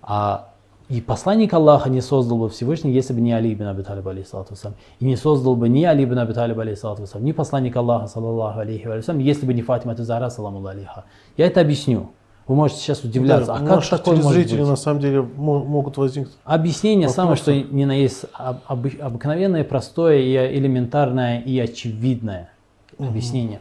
А 0.00 0.52
и 0.88 1.00
посланник 1.00 1.54
Аллаха 1.54 1.88
не 1.88 2.00
создал 2.00 2.38
бы 2.38 2.48
Всевышний, 2.48 2.92
если 2.92 3.14
бы 3.14 3.20
не 3.20 3.32
Али 3.32 3.54
ибн 3.54 3.68
Аби 3.68 3.82
Талиб, 3.82 4.04
вассалям. 4.04 4.74
И 5.00 5.04
не 5.04 5.16
создал 5.16 5.56
бы 5.56 5.68
ни 5.68 5.84
Али 5.84 6.04
ибн 6.04 6.18
Аби 6.18 6.32
Талиб, 6.32 6.56
вассалям, 6.56 7.24
ни 7.24 7.32
посланник 7.32 7.76
Аллаха, 7.76 8.06
саллаллаху 8.06 8.60
алейхи 8.60 8.86
ва 8.86 8.94
алейхи, 8.94 9.22
если 9.22 9.46
бы 9.46 9.54
не 9.54 9.62
Фатима 9.62 9.94
Тузара, 9.94 10.28
саламу 10.28 10.66
алейха. 10.66 11.04
Я 11.36 11.46
это 11.46 11.60
объясню. 11.60 12.10
Вы 12.48 12.56
можете 12.56 12.80
сейчас 12.80 13.04
удивляться, 13.04 13.46
Да, 13.46 13.54
а 13.56 13.66
как 13.66 13.86
такое 13.88 14.16
может 14.16 14.50
быть? 14.50 14.58
на 14.68 14.76
самом 14.76 15.00
деле 15.00 15.22
мо- 15.22 15.64
могут 15.64 15.96
возникнуть. 15.96 16.34
Объяснение 16.44 17.08
самое, 17.08 17.36
что 17.36 17.52
Вопросы? 17.52 17.74
ни 17.74 17.84
на 17.84 17.92
есть 17.92 18.24
об- 18.32 18.58
обы- 18.68 18.98
обыкновенное, 19.00 19.62
простое, 19.64 20.18
и 20.18 20.58
элементарное 20.58 21.40
и 21.40 21.58
очевидное 21.60 22.50
объяснение. 22.98 23.60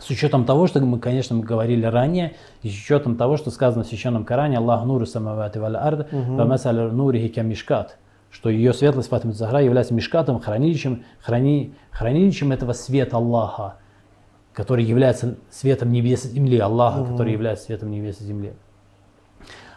С 0.00 0.10
учетом 0.10 0.44
того, 0.44 0.66
что 0.66 0.80
мы, 0.80 0.98
конечно, 0.98 1.36
мы 1.36 1.44
говорили 1.44 1.86
ранее, 1.86 2.34
и 2.62 2.68
с 2.68 2.72
учетом 2.74 3.14
того, 3.14 3.36
что 3.36 3.50
сказано 3.52 3.84
в 3.84 3.86
Священном 3.86 4.24
Коране, 4.24 4.58
Аллах 4.58 4.84
нуру 4.84 5.06
самавати 5.06 5.58
валь 5.58 5.76
ард, 5.76 6.10
масаль 6.12 6.74
нурихи 6.92 7.28
ка 7.28 7.42
мишкат, 7.42 7.98
что 8.30 8.50
ее 8.50 8.72
светлость 8.74 9.10
Фатима 9.10 9.32
Захра 9.32 9.60
является 9.60 9.94
мишкатом, 9.94 10.40
хранилищем, 10.40 11.04
храни, 11.20 11.74
хранилищем 11.92 12.50
этого 12.50 12.72
света 12.72 13.18
Аллаха, 13.18 13.74
который 14.52 14.84
является 14.84 15.36
светом 15.50 15.92
небес 15.92 16.24
и 16.24 16.28
земли, 16.28 16.58
Аллаха, 16.58 17.04
который 17.04 17.32
является 17.32 17.66
светом 17.66 17.90
небес 17.90 18.20
и 18.20 18.24
земли. 18.24 18.52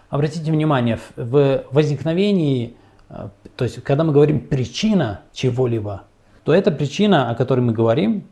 Обратите 0.09 0.51
внимание, 0.51 0.99
в- 1.15 1.63
возникновении, 1.71 2.75
э, 3.09 3.29
то 3.55 3.63
есть 3.63 3.81
когда 3.83 4.03
мы 4.03 4.13
говорим 4.13 4.47
причина 4.47 5.21
чего-либо, 5.33 6.03
то 6.43 6.53
эта 6.53 6.71
причина, 6.71 7.29
о 7.29 7.35
которой 7.35 7.61
мы 7.61 7.73
говорим, 7.73 8.27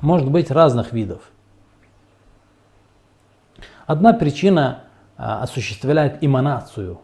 может 0.00 0.30
быть 0.30 0.50
разных 0.50 0.92
видов. 0.92 1.30
Одна 3.86 4.12
причина 4.12 4.84
а, 5.16 5.42
осуществляет 5.42 6.18
эманацию. 6.22 7.00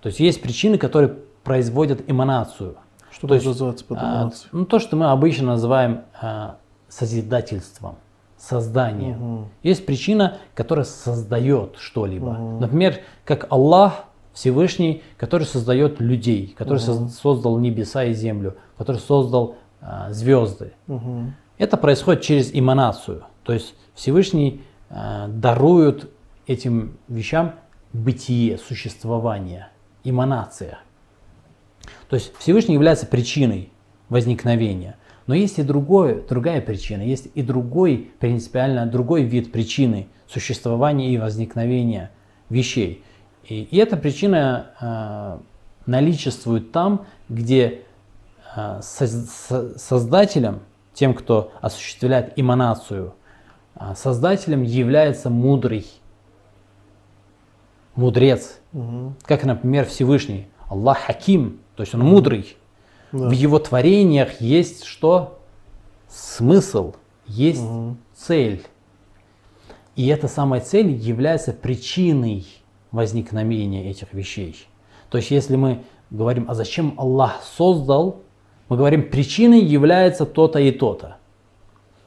То 0.00 0.08
есть 0.08 0.20
есть 0.20 0.40
причины, 0.42 0.78
которые 0.78 1.16
производят 1.42 2.08
эманацию. 2.08 2.76
Что 3.10 3.26
То 3.26 3.34
есть, 3.34 3.46
называется 3.46 3.84
под 3.84 3.98
а, 3.98 4.00
эманацией? 4.00 4.48
ну, 4.52 4.64
то, 4.64 4.78
что 4.78 4.96
мы 4.96 5.10
обычно 5.10 5.46
называем 5.46 6.02
а, 6.20 6.58
созидательством, 6.90 7.96
созданием. 8.36 9.48
Есть 9.62 9.86
причина, 9.86 10.38
которая 10.54 10.84
создает 10.84 11.76
что-либо. 11.78 12.32
Например, 12.60 12.98
как 13.24 13.46
Аллах 13.50 14.04
Всевышний, 14.32 15.02
который 15.16 15.46
создает 15.46 16.00
людей, 16.00 16.54
который 16.56 16.78
соз- 16.78 17.08
создал 17.08 17.58
небеса 17.58 18.04
и 18.04 18.12
землю, 18.12 18.56
который 18.78 18.98
создал 18.98 19.56
а, 19.80 20.12
звезды. 20.12 20.72
Мгм. 20.86 21.34
Это 21.58 21.76
происходит 21.76 22.22
через 22.22 22.54
эманацию. 22.54 23.24
То 23.42 23.52
есть 23.52 23.74
Всевышний 23.94 24.62
э, 24.88 25.26
дарует 25.28 26.10
этим 26.46 26.96
вещам 27.08 27.54
бытие, 27.92 28.56
существование, 28.56 29.68
эманация. 30.04 30.78
То 32.08 32.16
есть 32.16 32.32
Всевышний 32.38 32.74
является 32.74 33.06
причиной 33.06 33.72
возникновения. 34.08 34.96
Но 35.30 35.36
есть 35.36 35.60
и 35.60 35.62
другое, 35.62 36.22
другая 36.28 36.60
причина, 36.60 37.02
есть 37.02 37.28
и 37.36 37.42
другой, 37.42 38.10
принципиально 38.18 38.84
другой 38.86 39.22
вид 39.22 39.52
причины 39.52 40.08
существования 40.26 41.08
и 41.14 41.18
возникновения 41.18 42.10
вещей. 42.48 43.04
И, 43.44 43.62
и 43.62 43.76
эта 43.76 43.96
причина 43.96 44.72
э, 44.80 45.38
наличествует 45.88 46.72
там, 46.72 47.06
где 47.28 47.82
э, 48.56 48.80
соз- 48.82 49.26
со- 49.48 49.78
создателем, 49.78 50.62
тем, 50.94 51.14
кто 51.14 51.52
осуществляет 51.60 52.32
эманацию, 52.34 53.14
а, 53.76 53.94
создателем 53.94 54.64
является 54.64 55.30
мудрый, 55.30 55.86
мудрец, 57.94 58.58
Мгм. 58.72 59.14
как, 59.22 59.44
например, 59.44 59.86
Всевышний, 59.86 60.48
Аллах 60.68 60.98
Хаким, 60.98 61.60
то 61.76 61.84
есть 61.84 61.94
он 61.94 62.00
мудрый. 62.00 62.56
Да. 63.12 63.28
В 63.28 63.32
его 63.32 63.58
творениях 63.58 64.40
есть 64.40 64.84
что? 64.84 65.38
Смысл, 66.08 66.94
есть 67.26 67.62
цель. 68.16 68.62
И 69.96 70.06
эта 70.06 70.28
самая 70.28 70.60
цель 70.60 70.92
является 70.92 71.52
причиной 71.52 72.46
возникновения 72.90 73.90
этих 73.90 74.12
вещей. 74.12 74.56
То 75.10 75.18
есть 75.18 75.30
если 75.30 75.56
мы 75.56 75.82
говорим, 76.10 76.46
а 76.48 76.54
зачем 76.54 76.94
Аллах 76.96 77.42
создал, 77.56 78.22
мы 78.68 78.76
говорим, 78.76 79.10
причиной 79.10 79.60
является 79.60 80.26
то-то 80.26 80.58
и 80.58 80.70
то-то. 80.70 81.16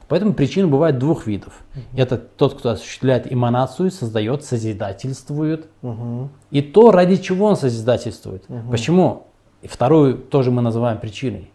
Поэтому 0.08 0.34
причин 0.34 0.70
бывает 0.70 0.98
двух 0.98 1.26
видов. 1.26 1.64
Это 1.96 2.18
тот, 2.18 2.58
кто 2.58 2.70
осуществляет 2.70 3.30
эманацию, 3.32 3.90
создает, 3.90 4.44
созидательствует. 4.44 5.68
Мгм. 5.82 6.30
И 6.50 6.62
то, 6.62 6.90
ради 6.90 7.16
чего 7.16 7.46
он 7.46 7.56
созидательствует. 7.56 8.44
Почему? 8.70 9.28
И 9.64 9.66
вторую 9.66 10.18
тоже 10.18 10.50
мы 10.50 10.60
называем 10.60 10.98
причиной. 10.98 11.50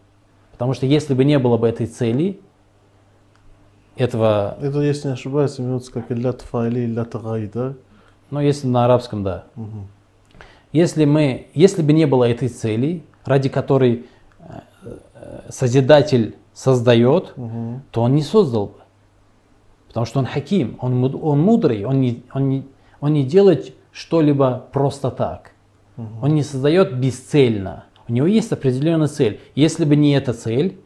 Потому 0.52 0.74
что 0.74 0.88
если 0.88 1.14
бы 1.14 1.24
не 1.24 1.38
было 1.38 1.58
бы 1.58 1.70
этой 1.70 1.86
цели, 1.86 2.42
этого, 3.96 4.58
Это, 4.60 4.82
если 4.82 5.10
не 5.10 5.14
ошибаюсь, 5.14 5.60
именуется 5.60 5.92
как 5.92 6.12
илля 6.12 6.34
тфайли, 6.34 6.86
илля 6.86 7.06
тагай, 7.06 7.50
да? 7.54 7.76
ну 8.32 8.40
если 8.40 8.66
на 8.66 8.86
арабском, 8.86 9.24
да. 9.24 9.44
Если, 10.72 11.06
мы, 11.06 11.48
если 11.54 11.84
бы 11.84 11.94
не 11.94 12.08
было 12.08 12.24
этой 12.24 12.48
цели, 12.48 13.04
ради 13.26 13.48
которой 13.48 14.06
э, 14.40 14.44
э, 14.84 15.40
Созидатель 15.50 16.36
создает, 16.54 17.38
Мгм. 17.38 17.84
то 17.92 18.02
он 18.02 18.16
не 18.16 18.24
создал 18.24 18.68
бы. 18.68 18.74
Потому 19.88 20.06
что 20.08 20.20
он 20.20 20.26
хаким, 20.26 20.78
он, 20.82 21.04
он 21.22 21.40
мудрый, 21.40 21.86
он 21.86 22.02
не, 22.02 22.24
он, 22.34 22.50
не, 22.50 22.68
он 23.02 23.14
не 23.14 23.24
делает 23.24 23.74
что-либо 23.92 24.66
просто 24.72 25.12
так. 25.12 25.52
Он 26.22 26.34
не 26.34 26.44
создает 26.44 26.96
бесцельно. 26.96 27.84
У 28.10 28.14
него 28.14 28.28
есть 28.28 28.52
определенная 28.52 29.08
цель. 29.08 29.40
Если 29.56 29.86
бы 29.86 29.96
не 29.96 30.14
эта 30.14 30.34
цель, 30.34 30.80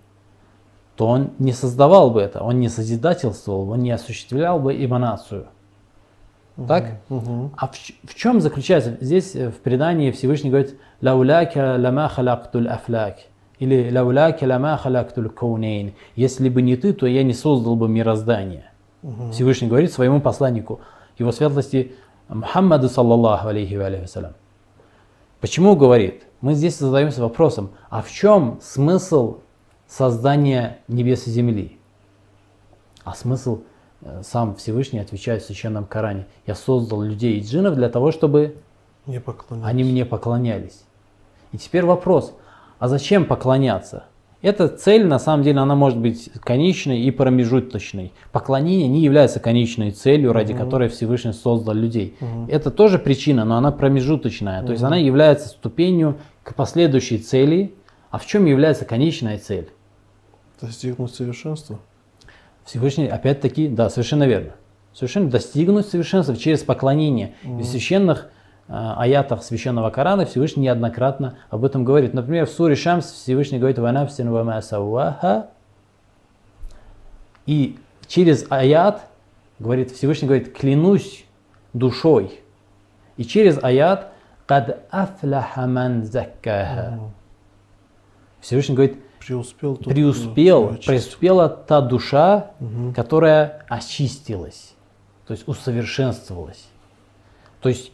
то 0.95 1.07
он 1.07 1.31
не 1.39 1.53
создавал 1.53 2.11
бы 2.11 2.21
это, 2.21 2.43
он 2.43 2.59
не 2.59 2.69
созидательствовал, 2.69 3.69
он 3.71 3.79
не 3.79 3.91
осуществлял 3.91 4.59
бы 4.59 4.73
эманацию. 4.73 5.47
Так? 6.67 7.01
Мгм. 7.09 7.51
А 7.57 7.67
в, 7.67 7.73
в 7.73 8.15
чем 8.15 8.39
заключается? 8.39 8.97
Здесь 9.01 9.35
э, 9.35 9.49
в 9.49 9.55
предании 9.55 10.11
Всевышний 10.11 10.51
говорит 10.51 10.77
«Лауляка 11.01 11.77
лама 11.79 12.07
халактуль 12.09 12.67
афляк» 12.67 13.17
или 13.57 13.91
«Лауляка 13.91 14.45
лама 14.45 14.77
халактуль 14.77 15.29
каунейн». 15.29 15.95
Если 16.15 16.49
бы 16.49 16.61
не 16.61 16.75
ты, 16.75 16.93
то 16.93 17.07
я 17.07 17.23
не 17.23 17.33
создал 17.33 17.75
бы 17.75 17.89
мироздание. 17.89 18.65
Всевышний 19.31 19.67
говорит 19.67 19.91
своему 19.91 20.21
посланнику, 20.21 20.79
его 21.17 21.31
светлости 21.31 21.93
Мухаммаду, 22.29 22.87
саллаллаху 22.87 23.47
алейхи 23.47 23.73
ва 23.73 23.87
алейхи. 23.87 24.07
Почему 25.43 25.75
говорит? 25.75 26.23
Мы 26.39 26.53
здесь 26.53 26.79
задаемся 26.79 27.21
вопросом, 27.21 27.71
а 27.89 28.01
в 28.01 28.09
чем 28.09 28.61
смысл 28.61 29.39
создания 29.89 30.79
небес 30.87 31.27
и 31.27 31.31
земли? 31.31 31.77
А 33.03 33.13
смысл 33.13 33.63
э, 33.99 34.21
сам 34.23 34.55
Всевышний 34.55 34.99
отвечает 34.99 35.43
в 35.43 35.45
Священном 35.45 35.83
Коране. 35.83 36.27
Я 36.47 36.55
создал 36.55 37.01
людей 37.01 37.39
и 37.39 37.43
джинов 37.43 37.75
для 37.75 37.89
того, 37.89 38.13
чтобы 38.13 38.55
Не 39.05 39.19
поклоняться. 39.19 39.69
они 39.69 39.83
мне 39.83 40.05
поклонялись. 40.05 40.85
И 41.51 41.57
теперь 41.57 41.83
вопрос, 41.83 42.33
а 42.79 42.87
зачем 42.87 43.25
поклоняться? 43.25 44.05
Эта 44.43 44.67
цель, 44.67 45.05
на 45.07 45.19
самом 45.19 45.41
деле, 45.41 45.59
она 45.59 45.73
может 45.73 45.97
быть 45.97 46.29
конечной 46.41 46.99
и 46.99 47.11
промежуточной. 47.11 48.11
Поклонение 48.33 48.89
не 48.89 48.99
является 48.99 49.39
конечной 49.39 49.91
целью, 49.91 50.33
ради 50.33 50.53
которой 50.53 50.89
Всевышний 50.89 51.31
создал 51.31 51.73
людей. 51.73 52.15
Это 52.49 52.69
тоже 52.69 52.99
причина, 52.99 53.45
но 53.45 53.55
она 53.55 53.71
промежуточная. 53.71 54.61
То 54.63 54.73
есть 54.73 54.83
она 54.83 54.97
является 54.97 55.47
ступенью 55.47 56.17
к 56.43 56.55
последующей 56.55 57.19
цели. 57.19 57.73
А 58.11 58.19
в 58.19 58.27
чем 58.27 58.45
является 58.45 58.83
конечная 58.85 59.39
цель? 59.39 59.69
Достигнуть 60.61 61.15
совершенства. 61.15 61.79
Всевышний, 62.65 63.07
опять-таки, 63.07 63.69
да, 63.69 63.89
совершенно 63.89 64.25
верно. 64.27 64.51
Совершенно 64.93 65.29
достигнуть 65.29 65.87
совершенства 65.87 66.35
через 66.35 66.63
поклонение. 66.63 67.33
И 67.43 67.61
в 67.61 67.65
священных 67.65 68.29
аятах 68.67 69.43
священного 69.43 69.89
Корана 69.89 70.25
Всевышний 70.25 70.63
неоднократно 70.63 71.37
об 71.49 71.65
этом 71.65 71.83
говорит. 71.83 72.13
Например, 72.13 72.45
в 72.45 72.49
суре 72.49 72.75
Шамс 72.75 73.11
Всевышний 73.11 73.59
говорит 73.59 73.79
«Ванавсин 73.79 74.31
ва 74.31 74.43
ма 74.43 74.61
савваха». 74.61 75.47
И 77.45 77.77
через 78.07 78.45
аят 78.49 79.01
говорит, 79.59 79.91
Всевышний 79.91 80.27
говорит 80.27 80.55
«клянусь 80.57 81.25
душой». 81.73 82.39
И 83.17 83.25
через 83.25 83.61
аят 83.61 84.11
«Кад 84.45 84.85
афляха 84.89 85.67
ман 85.67 86.03
заккаха». 86.03 86.99
Всевышний 88.41 88.75
говорит, 88.75 88.97
Преуспел 89.25 89.77
тот, 89.77 89.93
преуспел, 89.93 90.75
преуспела 90.85 91.47
та 91.47 91.79
душа, 91.79 92.51
которая 92.93 93.65
очистилась, 93.69 94.73
то 95.25 95.33
есть 95.33 95.47
усовершенствовалась. 95.47 96.65
То 97.61 97.69
есть 97.69 97.92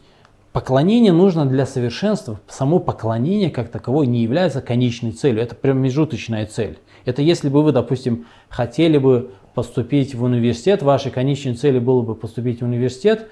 поклонение 0.52 1.12
нужно 1.12 1.46
для 1.46 1.66
совершенства. 1.66 2.40
Само 2.48 2.78
поклонение 2.78 3.50
как 3.50 3.68
таковое 3.68 4.06
не 4.06 4.22
является 4.22 4.60
конечной 4.60 5.12
целью, 5.12 5.42
это 5.42 5.54
промежуточная 5.54 6.46
цель. 6.46 6.78
Это 7.04 7.22
если 7.22 7.48
бы 7.48 7.62
вы, 7.62 7.72
допустим, 7.72 8.26
хотели 8.48 8.98
бы 8.98 9.30
поступить 9.54 10.14
в 10.14 10.22
университет, 10.22 10.82
вашей 10.82 11.10
конечной 11.10 11.54
целью 11.54 11.80
было 11.80 12.02
бы 12.02 12.14
поступить 12.14 12.60
в 12.60 12.64
университет, 12.64 13.28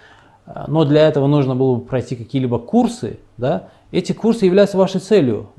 а, 0.47 0.65
но 0.69 0.85
для 0.85 1.07
этого 1.07 1.27
нужно 1.27 1.55
было 1.55 1.77
бы 1.77 1.83
пройти 1.83 2.17
какие-либо 2.17 2.59
курсы, 2.59 3.19
да, 3.37 3.69
эти 3.91 4.13
курсы 4.13 4.45
являются 4.45 4.77
вашей 4.77 5.01
целью, 5.01 5.51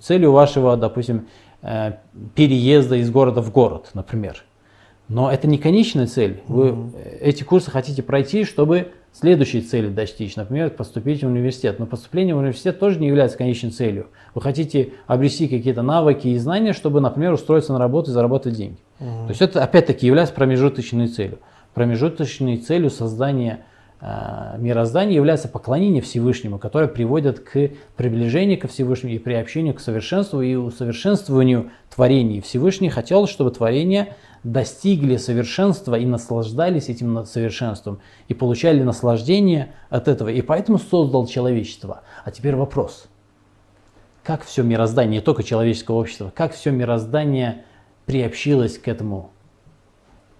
целью 0.00 0.32
вашего, 0.32 0.76
допустим, 0.76 1.26
э, 1.62 1.94
переезда 2.34 2.96
из 2.96 3.10
города 3.10 3.42
в 3.42 3.50
город, 3.50 3.90
например. 3.94 4.44
Но 5.08 5.32
это 5.32 5.48
не 5.48 5.58
конечная 5.58 6.06
цель. 6.06 6.42
Вы 6.46 6.76
э, 6.94 7.18
эти 7.20 7.42
курсы 7.42 7.70
хотите 7.70 8.02
пройти, 8.02 8.44
чтобы 8.44 8.92
следующей 9.18 9.62
цели 9.62 9.88
достичь, 9.88 10.36
например, 10.36 10.70
поступить 10.70 11.22
в 11.22 11.26
университет. 11.26 11.78
Но 11.78 11.86
поступление 11.86 12.34
в 12.34 12.38
университет 12.38 12.78
тоже 12.78 12.98
не 12.98 13.08
является 13.08 13.38
конечной 13.38 13.70
целью. 13.70 14.08
Вы 14.34 14.42
хотите 14.42 14.92
обрести 15.06 15.48
какие-то 15.48 15.82
навыки 15.82 16.28
и 16.28 16.38
знания, 16.38 16.72
чтобы, 16.72 17.00
например, 17.00 17.32
устроиться 17.32 17.72
на 17.72 17.78
работу 17.78 18.10
и 18.10 18.14
заработать 18.14 18.54
деньги. 18.54 18.78
То 18.98 19.28
есть 19.28 19.42
это 19.42 19.62
опять-таки 19.62 20.06
является 20.06 20.34
промежуточной 20.34 21.08
целью. 21.08 21.38
Промежуточной 21.74 22.58
целью 22.58 22.90
создания 22.90 23.64
мироздания 24.00 25.14
является 25.14 25.48
поклонение 25.48 26.02
Всевышнему, 26.02 26.58
которое 26.58 26.86
приводит 26.86 27.40
к 27.40 27.70
приближению 27.96 28.60
ко 28.60 28.68
Всевышнему 28.68 29.14
и 29.14 29.18
приобщению 29.18 29.74
к 29.74 29.80
совершенству 29.80 30.42
и 30.42 30.54
усовершенствованию 30.54 31.70
творений. 31.94 32.40
Всевышний 32.40 32.90
хотел, 32.90 33.26
чтобы 33.26 33.50
творения 33.50 34.14
достигли 34.44 35.16
совершенства 35.16 35.96
и 35.96 36.04
наслаждались 36.04 36.88
этим 36.88 37.24
совершенством, 37.24 38.00
и 38.28 38.34
получали 38.34 38.82
наслаждение 38.82 39.72
от 39.88 40.08
этого, 40.08 40.28
и 40.28 40.42
поэтому 40.42 40.78
создал 40.78 41.26
человечество. 41.26 42.02
А 42.24 42.30
теперь 42.30 42.54
вопрос. 42.54 43.06
Как 44.22 44.44
все 44.44 44.62
мироздание, 44.62 45.20
не 45.20 45.24
только 45.24 45.42
человеческое 45.42 45.96
общество, 45.96 46.32
как 46.34 46.52
все 46.52 46.70
мироздание 46.70 47.64
приобщилось 48.04 48.78
к 48.78 48.88
этому 48.88 49.30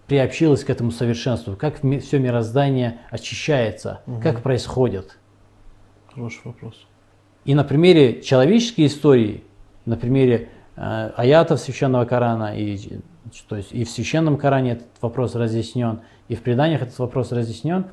приобщилось 0.07 0.65
к 0.65 0.71
этому 0.71 0.91
совершенству, 0.91 1.57
как 1.57 1.81
все 2.01 2.19
мироздание 2.19 2.99
очищается, 3.11 4.01
как 4.23 4.43
происходит. 4.43 5.19
Хороший 6.13 6.41
вопрос. 6.45 6.87
И 7.45 7.55
на 7.55 7.65
примере 7.65 8.23
человеческой 8.23 8.87
истории, 8.87 9.45
на 9.85 9.97
примере 9.97 10.49
э, 10.77 11.11
аятов 11.17 11.61
священного 11.61 12.05
Корана, 12.05 12.57
и, 12.59 13.01
то 13.49 13.57
есть 13.57 13.73
и 13.73 13.85
в 13.85 13.91
священном 13.91 14.37
Коране 14.37 14.73
этот 14.73 14.89
вопрос 15.01 15.35
разъяснен, 15.35 16.01
и 16.29 16.35
в 16.35 16.43
преданиях 16.43 16.83
этот 16.83 16.99
вопрос 16.99 17.31
разъяснен, 17.31 17.87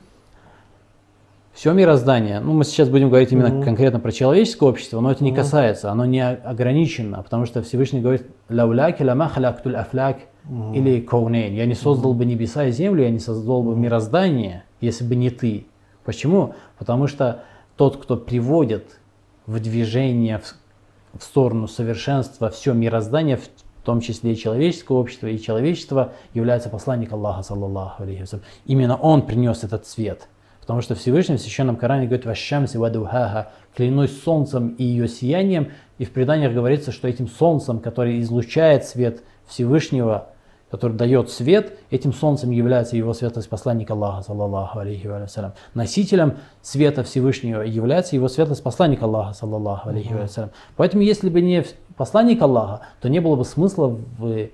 все 1.54 1.72
мироздание, 1.72 2.40
ну 2.40 2.54
мы 2.54 2.64
сейчас 2.64 2.90
будем 2.90 3.10
говорить 3.10 3.32
именно 3.32 3.64
конкретно 3.64 4.00
про 4.00 4.12
человеческое 4.12 4.70
общество, 4.70 5.00
но 5.02 5.12
это 5.12 5.24
не 5.24 5.36
касается, 5.36 5.92
оно 5.92 6.06
не 6.06 6.26
ограничено, 6.26 7.22
потому 7.22 7.46
что 7.46 7.62
Всевышний 7.62 8.02
говорит 8.02 8.26
«Лауляки 8.50 9.04
лама 9.04 9.30
халяктуль 9.30 9.76
афляк» 9.76 10.18
или 10.50 11.00
«Коунейн». 11.00 11.54
«Я 11.54 11.66
не 11.66 11.76
создал 11.76 12.14
бы 12.14 12.26
небеса 12.26 12.66
и 12.66 12.72
землю, 12.72 13.04
я 13.04 13.10
не 13.10 13.20
создал 13.20 13.64
бы 13.64 13.76
мироздание, 13.76 14.64
если 14.82 15.06
бы 15.06 15.16
не 15.16 15.30
ты». 15.30 15.66
Почему? 16.04 16.56
Потому 16.78 17.08
что 17.08 17.44
тот, 17.78 17.98
кто 17.98 18.18
приводит 18.18 19.00
в 19.46 19.60
движение 19.60 20.40
в, 20.40 21.20
в 21.20 21.24
сторону 21.24 21.68
совершенства 21.68 22.50
все 22.50 22.74
мироздание, 22.74 23.38
в 23.38 23.86
том 23.86 24.02
числе 24.02 24.34
и 24.34 24.38
человеческое 24.38 24.98
общество, 24.98 25.28
и 25.28 25.40
человечество 25.40 26.14
является 26.34 26.70
посланник 26.70 27.12
Аллаха, 27.12 27.44
саллаллаху 27.44 28.04
алейхи. 28.04 28.26
Именно 28.66 28.96
он 28.96 29.24
принес 29.24 29.64
этот 29.64 29.86
свет. 29.88 30.28
Потому 30.62 30.80
что 30.80 30.96
Всевышний 30.96 31.36
в 31.36 31.42
Священном 31.42 31.76
Коране 31.76 32.06
говорит 32.06 32.26
«Вашшамси 32.26 32.78
вадухаха» 32.78 33.52
«Клянусь 33.76 34.22
солнцем 34.24 34.70
и 34.70 34.84
ее 34.84 35.10
сиянием». 35.10 35.72
И 35.98 36.06
в 36.06 36.12
преданиях 36.12 36.54
говорится, 36.54 36.94
что 36.94 37.10
этим 37.10 37.28
солнцем, 37.28 37.80
который 37.80 38.22
излучает 38.22 38.86
свет 38.86 39.24
Всевышнего, 39.46 40.30
который 40.74 40.98
дает 40.98 41.30
свет, 41.30 41.78
этим 41.92 42.12
солнцем 42.12 42.50
является 42.50 42.98
его 42.98 43.14
светлость 43.14 43.48
посланник 43.48 43.92
Аллаха, 43.92 44.24
саллаллаху 44.24 44.80
алейхи 44.80 45.06
вассалям. 45.06 45.54
Носителем 45.76 46.38
света 46.64 47.04
Всевышнего 47.04 47.62
является 47.62 48.16
его 48.16 48.28
светлость 48.28 48.64
посланник 48.64 49.04
Аллаха, 49.04 49.36
саллаллаху 49.36 49.90
алейхи 49.90 50.14
вассалям. 50.14 50.50
Поэтому, 50.76 51.04
если 51.04 51.30
бы 51.30 51.42
не 51.42 51.64
посланник 51.96 52.42
Аллаха, 52.42 52.88
то 53.02 53.08
не 53.08 53.20
было 53.20 53.36
бы 53.36 53.46
смысла 53.46 53.96
в 54.18 54.50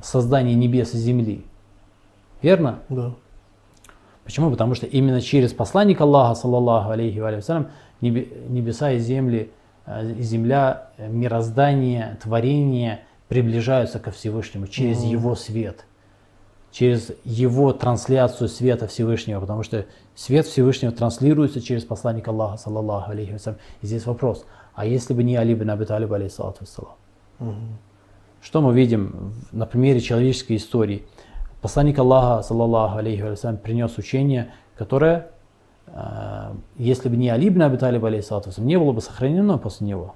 создании 0.00 0.54
небес 0.54 0.94
и 0.94 0.98
земли. 0.98 1.44
Верно? 2.42 2.78
Да. 2.88 3.14
Почему? 4.22 4.52
Потому 4.52 4.76
что 4.76 4.86
именно 4.86 5.20
через 5.20 5.52
посланника 5.52 6.04
Аллаха, 6.04 6.36
саллаллаху 6.36 6.90
алейхи 6.90 7.18
ва 7.18 7.32
вассалям, 7.32 7.70
небе- 8.00 8.28
небеса 8.48 8.92
и 8.92 9.00
земли, 9.00 9.50
э, 9.84 10.14
земля, 10.20 10.90
э, 10.96 11.08
мироздание, 11.08 12.18
творение 12.22 13.00
приближаются 13.28 13.98
ко 13.98 14.10
Всевышнему 14.10 14.66
через 14.66 15.02
его 15.02 15.34
свет, 15.34 15.84
через 16.70 17.12
его 17.24 17.72
трансляцию 17.72 18.48
света 18.48 18.86
Всевышнего, 18.86 19.40
потому 19.40 19.62
что 19.62 19.86
свет 20.14 20.46
Всевышнего 20.46 20.92
транслируется 20.92 21.60
через 21.60 21.84
посланника 21.84 22.30
Аллаха, 22.30 22.56
саллаллаху 22.56 23.10
алейхи 23.10 23.32
вассалям. 23.32 23.58
И 23.82 23.86
здесь 23.86 24.06
вопрос, 24.06 24.44
а 24.74 24.86
если 24.86 25.14
бы 25.14 25.24
не 25.24 25.36
Али 25.36 25.54
бин 25.54 25.70
Аби 25.70 25.84
Талиб, 25.84 26.12
алейхиссалату 26.12 26.58
вассалам? 26.60 26.94
Что 28.42 28.60
мы 28.60 28.74
видим 28.74 29.34
на 29.50 29.66
примере 29.66 30.00
человеческой 30.00 30.56
истории? 30.56 31.04
Посланник 31.62 31.98
Аллаха, 31.98 32.42
саллаллаху 32.42 32.98
алейхи 32.98 33.22
вассалям, 33.22 33.56
принес 33.56 33.98
учение, 33.98 34.52
которое, 34.76 35.30
э, 35.86 36.52
если 36.76 37.08
бы 37.08 37.16
не 37.16 37.28
Али 37.30 37.48
ибн 37.48 37.62
Аби 37.62 37.76
Талиб, 37.76 38.04
алейхиссалату 38.04 38.50
не 38.60 38.78
было 38.78 38.92
бы 38.92 39.00
сохранено 39.00 39.58
после 39.58 39.88
него. 39.88 40.14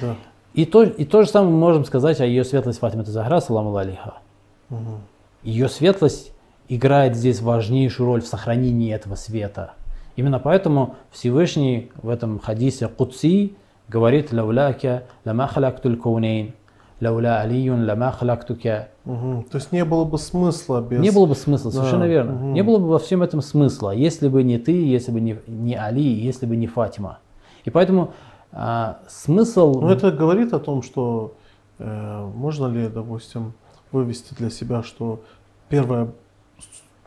Да. 0.00 0.16
И 0.54 0.64
то, 0.64 0.82
и 0.82 1.04
то 1.04 1.22
же 1.22 1.28
самое 1.28 1.52
мы 1.52 1.58
можем 1.58 1.84
сказать 1.84 2.20
о 2.20 2.26
ее 2.26 2.44
светлость 2.44 2.80
Фатима 2.80 3.04
Захра, 3.04 3.40
саламу 3.40 3.76
алейха. 3.76 4.14
Ее 5.42 5.68
светлость 5.68 6.32
играет 6.68 7.16
здесь 7.16 7.40
важнейшую 7.40 8.06
роль 8.06 8.22
в 8.22 8.26
сохранении 8.26 8.92
этого 8.94 9.14
света. 9.14 9.72
Именно 10.16 10.38
поэтому 10.38 10.96
Всевышний 11.10 11.90
в 12.02 12.08
этом 12.08 12.38
хадисе 12.40 12.88
Кудси 12.88 13.54
говорит 13.88 14.32
«Лауляка 14.32 15.04
лама 15.24 15.46
халактуль 15.46 15.96
каунейн, 15.96 16.52
лауля 17.00 17.40
алиюн 17.40 17.86
лама 17.88 18.12
халактука». 18.12 18.88
Мгм. 19.04 19.44
То 19.44 19.56
есть 19.56 19.72
не 19.72 19.84
было 19.84 20.04
бы 20.04 20.18
смысла 20.18 20.80
без... 20.82 21.00
Не 21.00 21.10
было 21.10 21.26
бы 21.26 21.34
смысла, 21.34 21.70
совершенно 21.70 22.02
Да, 22.02 22.08
верно. 22.08 22.32
мгм. 22.32 22.52
Не 22.52 22.62
было 22.62 22.78
бы 22.78 22.88
во 22.88 22.98
всем 22.98 23.22
этом 23.22 23.40
смысла, 23.40 23.92
если 23.92 24.28
бы 24.28 24.42
не 24.42 24.58
ты, 24.58 24.72
если 24.72 25.10
бы 25.10 25.20
не, 25.20 25.38
не 25.46 25.74
Али, 25.74 26.02
если 26.02 26.44
бы 26.46 26.54
не 26.56 26.66
Фатима. 26.66 27.18
И 27.64 27.70
поэтому 27.70 28.12
а, 28.52 28.98
смысл... 29.08 29.80
Но 29.80 29.92
это 29.92 30.10
говорит 30.10 30.52
о 30.52 30.58
том, 30.58 30.82
что 30.82 31.34
э, 31.78 32.30
можно 32.34 32.66
ли, 32.66 32.88
допустим, 32.88 33.52
вывести 33.92 34.34
для 34.34 34.50
себя, 34.50 34.82
что 34.82 35.20
первая, 35.68 36.08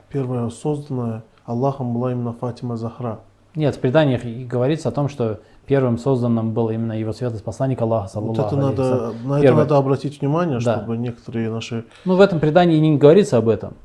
первая 0.09 0.49
созданная 0.49 1.23
Аллахом 1.45 1.93
была 1.93 2.11
именно 2.11 2.33
Фатима 2.33 2.77
Захра. 2.77 3.19
Нет, 3.55 3.75
в 3.75 3.79
преданиях 3.79 4.23
говорится 4.47 4.89
о 4.89 4.91
том, 4.91 5.09
что 5.09 5.39
первым 5.67 5.97
созданным 5.97 6.53
был 6.53 6.69
именно 6.69 6.93
его 6.93 7.13
светлость 7.13 7.43
посланник 7.43 7.81
Аллаха, 7.81 8.19
Вот 8.19 8.37
это 8.37 8.55
надо, 8.55 9.13
на 9.23 9.35
это 9.35 9.41
Первое. 9.41 9.63
надо 9.63 9.77
обратить 9.77 10.19
внимание, 10.21 10.59
Да. 10.59 10.77
чтобы 10.77 10.97
некоторые 10.97 11.49
наши... 11.49 11.85
Ну, 12.05 12.15
в 12.15 12.21
этом 12.21 12.39
предании 12.39 12.79
не 12.79 12.97
говорится 12.97 13.37
об 13.37 13.49
этом. 13.49 13.75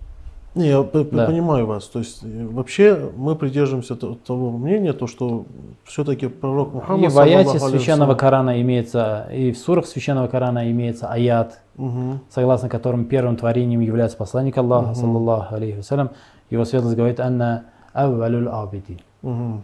Не, 0.58 0.68
я 0.70 0.82
Да. 0.82 1.26
понимаю 1.26 1.66
вас. 1.66 1.84
То 1.86 2.00
есть 2.00 2.22
э, 2.24 2.46
вообще 2.50 3.10
мы 3.16 3.36
придерживаемся 3.36 3.94
то- 3.94 4.14
того 4.16 4.50
мнения, 4.50 4.92
то, 4.92 5.06
что 5.06 5.44
все-таки 5.84 6.26
пророк 6.26 6.74
Мухаммад... 6.74 7.04
и 7.10 7.14
в 7.14 7.18
аяте 7.18 7.58
священного 7.60 8.14
Корана 8.14 8.60
имеется, 8.60 9.28
и 9.32 9.52
в 9.52 9.58
сурах 9.58 9.86
священного 9.86 10.26
Корана 10.26 10.70
имеется 10.70 11.06
аят, 11.08 11.60
мгм, 11.76 12.20
согласно 12.28 12.68
которым 12.68 13.04
первым 13.04 13.36
творением 13.36 13.80
является 13.80 14.16
посланник 14.16 14.58
Аллаха, 14.58 14.88
Мгм. 14.88 14.94
саллаллаху 14.96 15.54
алейхи 15.54 15.76
вассалям. 15.76 16.10
Его 16.50 16.64
светлость 16.64 16.96
говорит, 16.96 17.20
«Анна 17.20 17.64
аввалюл 17.92 18.48
абиди». 18.52 18.98
мгм. 19.22 19.62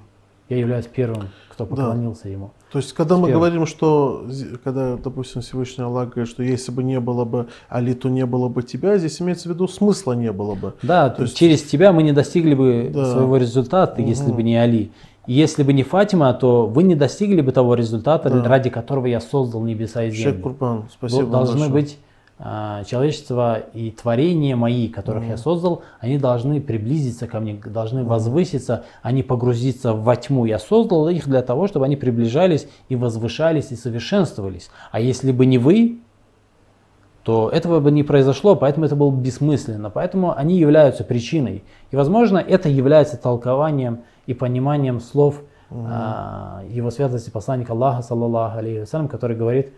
Я 0.48 0.58
являюсь 0.58 0.86
первым, 0.86 1.30
кто 1.48 1.64
поклонился 1.66 2.28
ему. 2.28 2.50
То 2.74 2.78
есть, 2.80 2.92
когда 2.92 3.16
мы 3.16 3.30
говорим, 3.30 3.66
что, 3.66 4.26
когда, 4.64 4.96
допустим, 4.96 5.42
Всевышний 5.42 5.84
Аллах 5.84 6.08
говорит, 6.08 6.28
что 6.28 6.42
если 6.42 6.72
бы 6.72 6.82
не 6.82 6.98
было 6.98 7.24
бы 7.24 7.46
Али, 7.68 7.94
то 7.94 8.08
не 8.08 8.26
было 8.26 8.48
бы 8.48 8.64
тебя, 8.64 8.98
здесь 8.98 9.22
имеется 9.22 9.48
в 9.48 9.52
виду 9.52 9.68
смысла 9.68 10.14
не 10.14 10.32
было 10.32 10.56
бы. 10.56 10.72
Да, 10.82 11.08
То 11.08 11.22
есть- 11.22 11.36
через 11.36 11.62
тебя 11.62 11.92
мы 11.92 12.02
не 12.02 12.10
достигли 12.10 12.54
бы 12.54 12.90
Да. 12.92 13.12
своего 13.12 13.36
результата, 13.36 14.02
если 14.02 14.26
Мгм. 14.26 14.34
бы 14.36 14.42
не 14.42 14.56
Али. 14.56 14.90
И 15.28 15.34
если 15.34 15.62
бы 15.62 15.72
не 15.72 15.84
Фатима, 15.84 16.32
то 16.34 16.66
вы 16.66 16.82
не 16.82 16.96
достигли 16.96 17.42
бы 17.42 17.52
того 17.52 17.76
результата, 17.76 18.28
Да. 18.28 18.42
ради 18.42 18.70
которого 18.70 19.06
я 19.06 19.20
создал 19.20 19.62
небеса 19.62 20.02
и 20.02 20.10
Шейх 20.10 20.24
землю. 20.30 20.42
Курбан, 20.42 20.84
спасибо 20.92 21.30
должны 21.30 21.68
большое. 21.68 21.70
быть 21.82 21.98
человечество 22.38 23.60
и 23.74 23.92
творения 23.92 24.56
мои, 24.56 24.88
которых 24.88 25.24
я 25.24 25.36
создал, 25.36 25.82
они 26.00 26.18
должны 26.18 26.60
приблизиться 26.60 27.28
ко 27.28 27.38
мне, 27.38 27.54
должны 27.54 28.04
возвыситься, 28.04 28.84
они 29.02 29.22
погрузиться 29.22 29.92
во 29.92 30.16
тьму. 30.16 30.44
Я 30.44 30.58
создал 30.58 31.08
их 31.08 31.28
для 31.28 31.42
того, 31.42 31.68
чтобы 31.68 31.84
они 31.86 31.96
приближались 31.96 32.66
и 32.88 32.96
возвышались 32.96 33.70
и 33.70 33.76
совершенствовались. 33.76 34.70
А 34.90 34.98
если 34.98 35.30
бы 35.30 35.46
не 35.46 35.58
вы, 35.58 36.00
то 37.22 37.48
этого 37.48 37.80
бы 37.80 37.90
не 37.90 38.02
произошло, 38.02 38.56
поэтому 38.56 38.84
это 38.86 38.96
было 38.96 39.10
бы 39.10 39.22
бессмысленно. 39.22 39.88
Поэтому 39.88 40.36
они 40.36 40.58
являются 40.58 41.04
причиной. 41.04 41.64
И, 41.90 41.96
возможно, 41.96 42.38
это 42.38 42.68
является 42.68 43.16
толкованием 43.16 44.00
и 44.26 44.34
пониманием 44.34 45.00
слов 45.00 45.40
а, 45.70 46.62
его 46.68 46.90
святости 46.90 47.30
посланника 47.30 47.72
Аллаха, 47.72 48.02
саллаллаху 48.02 48.58
алейхи 48.58 49.08
который 49.08 49.36
говорит 49.36 49.72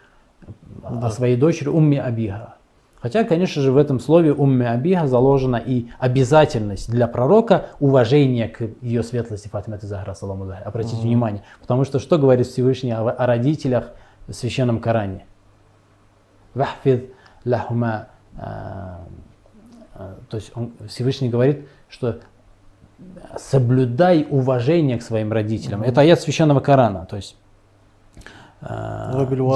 о 0.82 1.10
своей 1.10 1.36
дочери 1.36 1.68
Умми 1.68 1.96
Абиха. 1.96 2.56
Хотя, 3.00 3.24
конечно 3.24 3.62
же, 3.62 3.72
в 3.72 3.76
этом 3.76 4.00
слове 4.00 4.32
Умми 4.32 4.64
Абиха 4.64 5.06
заложена 5.06 5.56
и 5.56 5.88
обязательность 5.98 6.90
для 6.90 7.06
пророка 7.06 7.66
уважения 7.78 8.48
к 8.48 8.62
ее 8.80 9.02
светлости 9.02 9.48
Фатима 9.48 9.78
Захра, 9.78 10.14
саламу. 10.14 10.50
Обратите 10.64 11.02
внимание. 11.02 11.42
Потому 11.60 11.84
что 11.84 11.98
что 11.98 12.18
говорит 12.18 12.46
Всевышний 12.46 12.92
о, 12.92 13.08
о 13.08 13.26
родителях 13.26 13.92
в 14.26 14.32
Священном 14.32 14.80
Коране? 14.80 15.26
Вахфид 16.54 17.12
лахума. 17.44 18.08
а, 18.38 19.06
а, 19.94 20.16
То 20.28 20.38
есть 20.38 20.50
он, 20.54 20.72
Всевышний 20.88 21.28
говорит, 21.28 21.68
что 21.88 22.18
соблюдай 23.38 24.26
уважение 24.28 24.98
к 24.98 25.02
своим 25.02 25.32
родителям. 25.32 25.82
Это 25.82 26.00
аят 26.00 26.20
Священного 26.20 26.60
Корана. 26.60 27.06
То 27.06 27.16
есть 27.16 27.36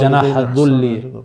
Джанаха 0.01 0.27
валидейна 0.27 0.55
дулли, 0.55 1.25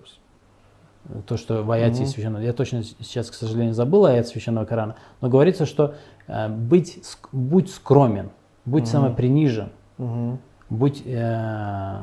то, 1.28 1.38
что 1.38 1.64
в 1.64 1.72
аяте 1.72 2.06
священного, 2.06 2.42
я 2.42 2.54
точно 2.54 2.84
сейчас, 2.84 3.30
к 3.30 3.34
сожалению, 3.36 3.74
забыл 3.74 4.06
аят 4.06 4.28
священного 4.28 4.66
Корана, 4.66 4.96
но 5.22 5.30
говорится, 5.30 5.66
что 5.66 5.94
э, 6.28 6.50
быть, 6.50 7.00
будь 7.32 7.70
скромен, 7.70 8.32
будь 8.66 8.88
самопринижен, 8.88 9.70
Мгм. 10.00 10.40
будь, 10.70 11.04
э, 11.06 12.00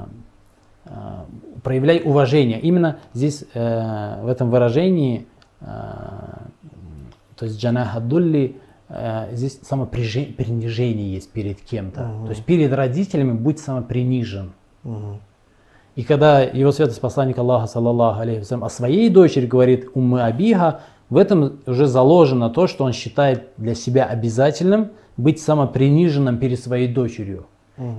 э, 0.85 0.90
проявляй 1.64 2.03
уважение. 2.05 2.61
Именно 2.61 2.99
здесь, 3.12 3.45
э, 3.55 4.23
в 4.23 4.29
этом 4.29 4.51
выражении, 4.51 5.27
э, 5.61 5.66
то 7.37 7.45
есть 7.47 7.61
джанаха 7.61 7.99
дулли, 7.99 8.57
э, 8.88 9.35
здесь 9.35 9.59
самопринижение 9.62 11.12
есть 11.12 11.33
перед 11.33 11.61
кем-то. 11.61 12.03
То 12.25 12.31
есть 12.31 12.45
перед 12.45 12.73
родителями 12.73 13.33
будь 13.33 13.59
самопринижен. 13.59 14.53
Мгм. 14.85 15.18
И 15.95 16.05
когда 16.05 16.41
его 16.41 16.73
святость 16.73 17.01
посланник 17.01 17.39
Аллаха, 17.39 17.67
саллаллаху 17.67 18.21
алейхи 18.21 18.47
о 18.53 18.69
своей 18.69 19.11
дочери 19.11 19.47
говорит 19.47 19.89
Уммы 19.95 20.23
Абиха, 20.23 20.81
в 21.11 21.19
этом 21.19 21.59
уже 21.67 21.87
заложено 21.87 22.49
то, 22.49 22.67
что 22.67 22.85
он 22.85 22.93
считает 22.93 23.49
для 23.59 23.75
себя 23.75 24.07
обязательным 24.07 24.93
быть 25.19 25.41
самоприниженным 25.41 26.39
перед 26.39 26.59
своей 26.59 26.89
дочерью. 26.89 27.47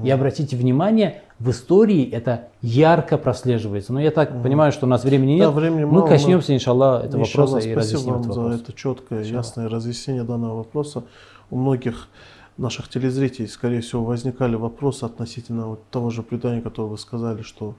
И 0.03 0.09
обратите 0.09 0.55
внимание, 0.55 1.23
в 1.39 1.49
истории 1.49 2.09
это 2.09 2.47
ярко 2.61 3.17
прослеживается. 3.17 3.91
Но 3.91 3.99
я 3.99 4.11
так 4.11 4.41
понимаю, 4.41 4.71
что 4.71 4.85
у 4.85 4.89
нас 4.89 5.03
времени 5.03 5.33
нет. 5.33 5.47
Да, 5.47 5.51
времени 5.51 5.83
мы 5.83 5.99
мало, 5.99 6.07
коснемся, 6.07 6.55
иншаллах, 6.55 7.03
этого 7.03 7.21
Иншаллах, 7.21 7.49
вопроса 7.49 7.69
и 7.69 7.75
разъясним 7.75 8.13
вам 8.13 8.21
этот 8.21 8.33
за 8.33 8.41
вопрос. 8.41 8.61
это 8.61 8.73
четкое, 8.73 9.23
ясное 9.23 9.67
разъяснение 9.67 10.23
данного 10.23 10.57
вопроса. 10.57 11.03
У 11.49 11.57
многих 11.57 12.07
наших 12.57 12.89
телезрителей, 12.89 13.47
скорее 13.47 13.81
всего, 13.81 14.03
возникали 14.03 14.55
вопросы 14.55 15.05
относительно 15.05 15.67
вот 15.67 15.83
того 15.89 16.09
же 16.09 16.23
предания, 16.23 16.61
которое 16.61 16.89
вы 16.89 16.97
сказали, 16.97 17.41
что 17.41 17.75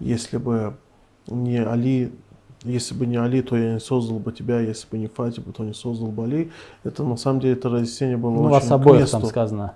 если 0.00 0.38
бы 0.38 0.76
не 1.26 1.58
Али, 1.58 2.12
если 2.64 2.94
бы 2.94 3.06
не 3.06 3.16
Али, 3.16 3.42
то 3.42 3.56
я 3.56 3.74
не 3.74 3.80
создал 3.80 4.18
бы 4.18 4.32
тебя, 4.32 4.60
если 4.60 4.88
бы 4.88 4.98
не 4.98 5.06
Фатима, 5.06 5.52
то 5.52 5.64
не 5.64 5.74
создал 5.74 6.08
бы 6.08 6.24
Али. 6.24 6.50
Это 6.84 7.04
на 7.04 7.16
самом 7.16 7.40
деле 7.40 7.54
это 7.54 7.68
разъяснение 7.68 8.16
было 8.16 8.30
Ну, 8.30 8.42
очень 8.42 8.50
вас 8.52 8.70
обоих 8.70 9.10
там 9.10 9.24
сказано. 9.24 9.74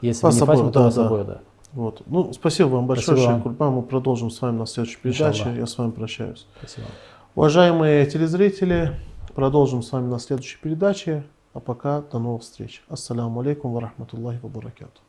Если 0.00 0.22
Вас 0.24 0.36
не 0.36 0.42
обоих, 0.42 0.58
Фатима, 0.58 0.72
то 0.72 0.78
да, 0.78 0.84
вас 0.86 0.94
да. 0.94 1.06
обоих, 1.06 1.26
да. 1.26 1.40
Вот. 1.72 2.02
Ну, 2.06 2.32
спасибо 2.32 2.68
вам 2.68 2.86
большое, 2.86 3.18
Шейх. 3.18 3.42
Курбан. 3.42 3.74
Мы 3.74 3.82
продолжим 3.82 4.30
с 4.30 4.40
вами 4.40 4.56
на 4.56 4.66
следующей 4.66 4.98
передаче. 4.98 5.40
Иншаллах. 5.40 5.58
Я 5.58 5.66
с 5.66 5.76
вами 5.76 5.90
прощаюсь. 5.90 6.46
Спасибо. 6.58 6.86
Уважаемые 7.34 8.06
телезрители, 8.06 8.96
продолжим 9.34 9.82
с 9.82 9.92
вами 9.92 10.08
на 10.08 10.18
следующей 10.18 10.58
передаче. 10.58 11.24
А 11.52 11.60
пока 11.60 12.02
до 12.02 12.18
новых 12.18 12.42
встреч. 12.42 12.82
Ассаламу 12.88 13.40
алейкум 13.40 13.72
ва 13.72 13.80
рахматуллахи 13.80 14.40
ва 14.42 14.48
баракату. 14.48 15.00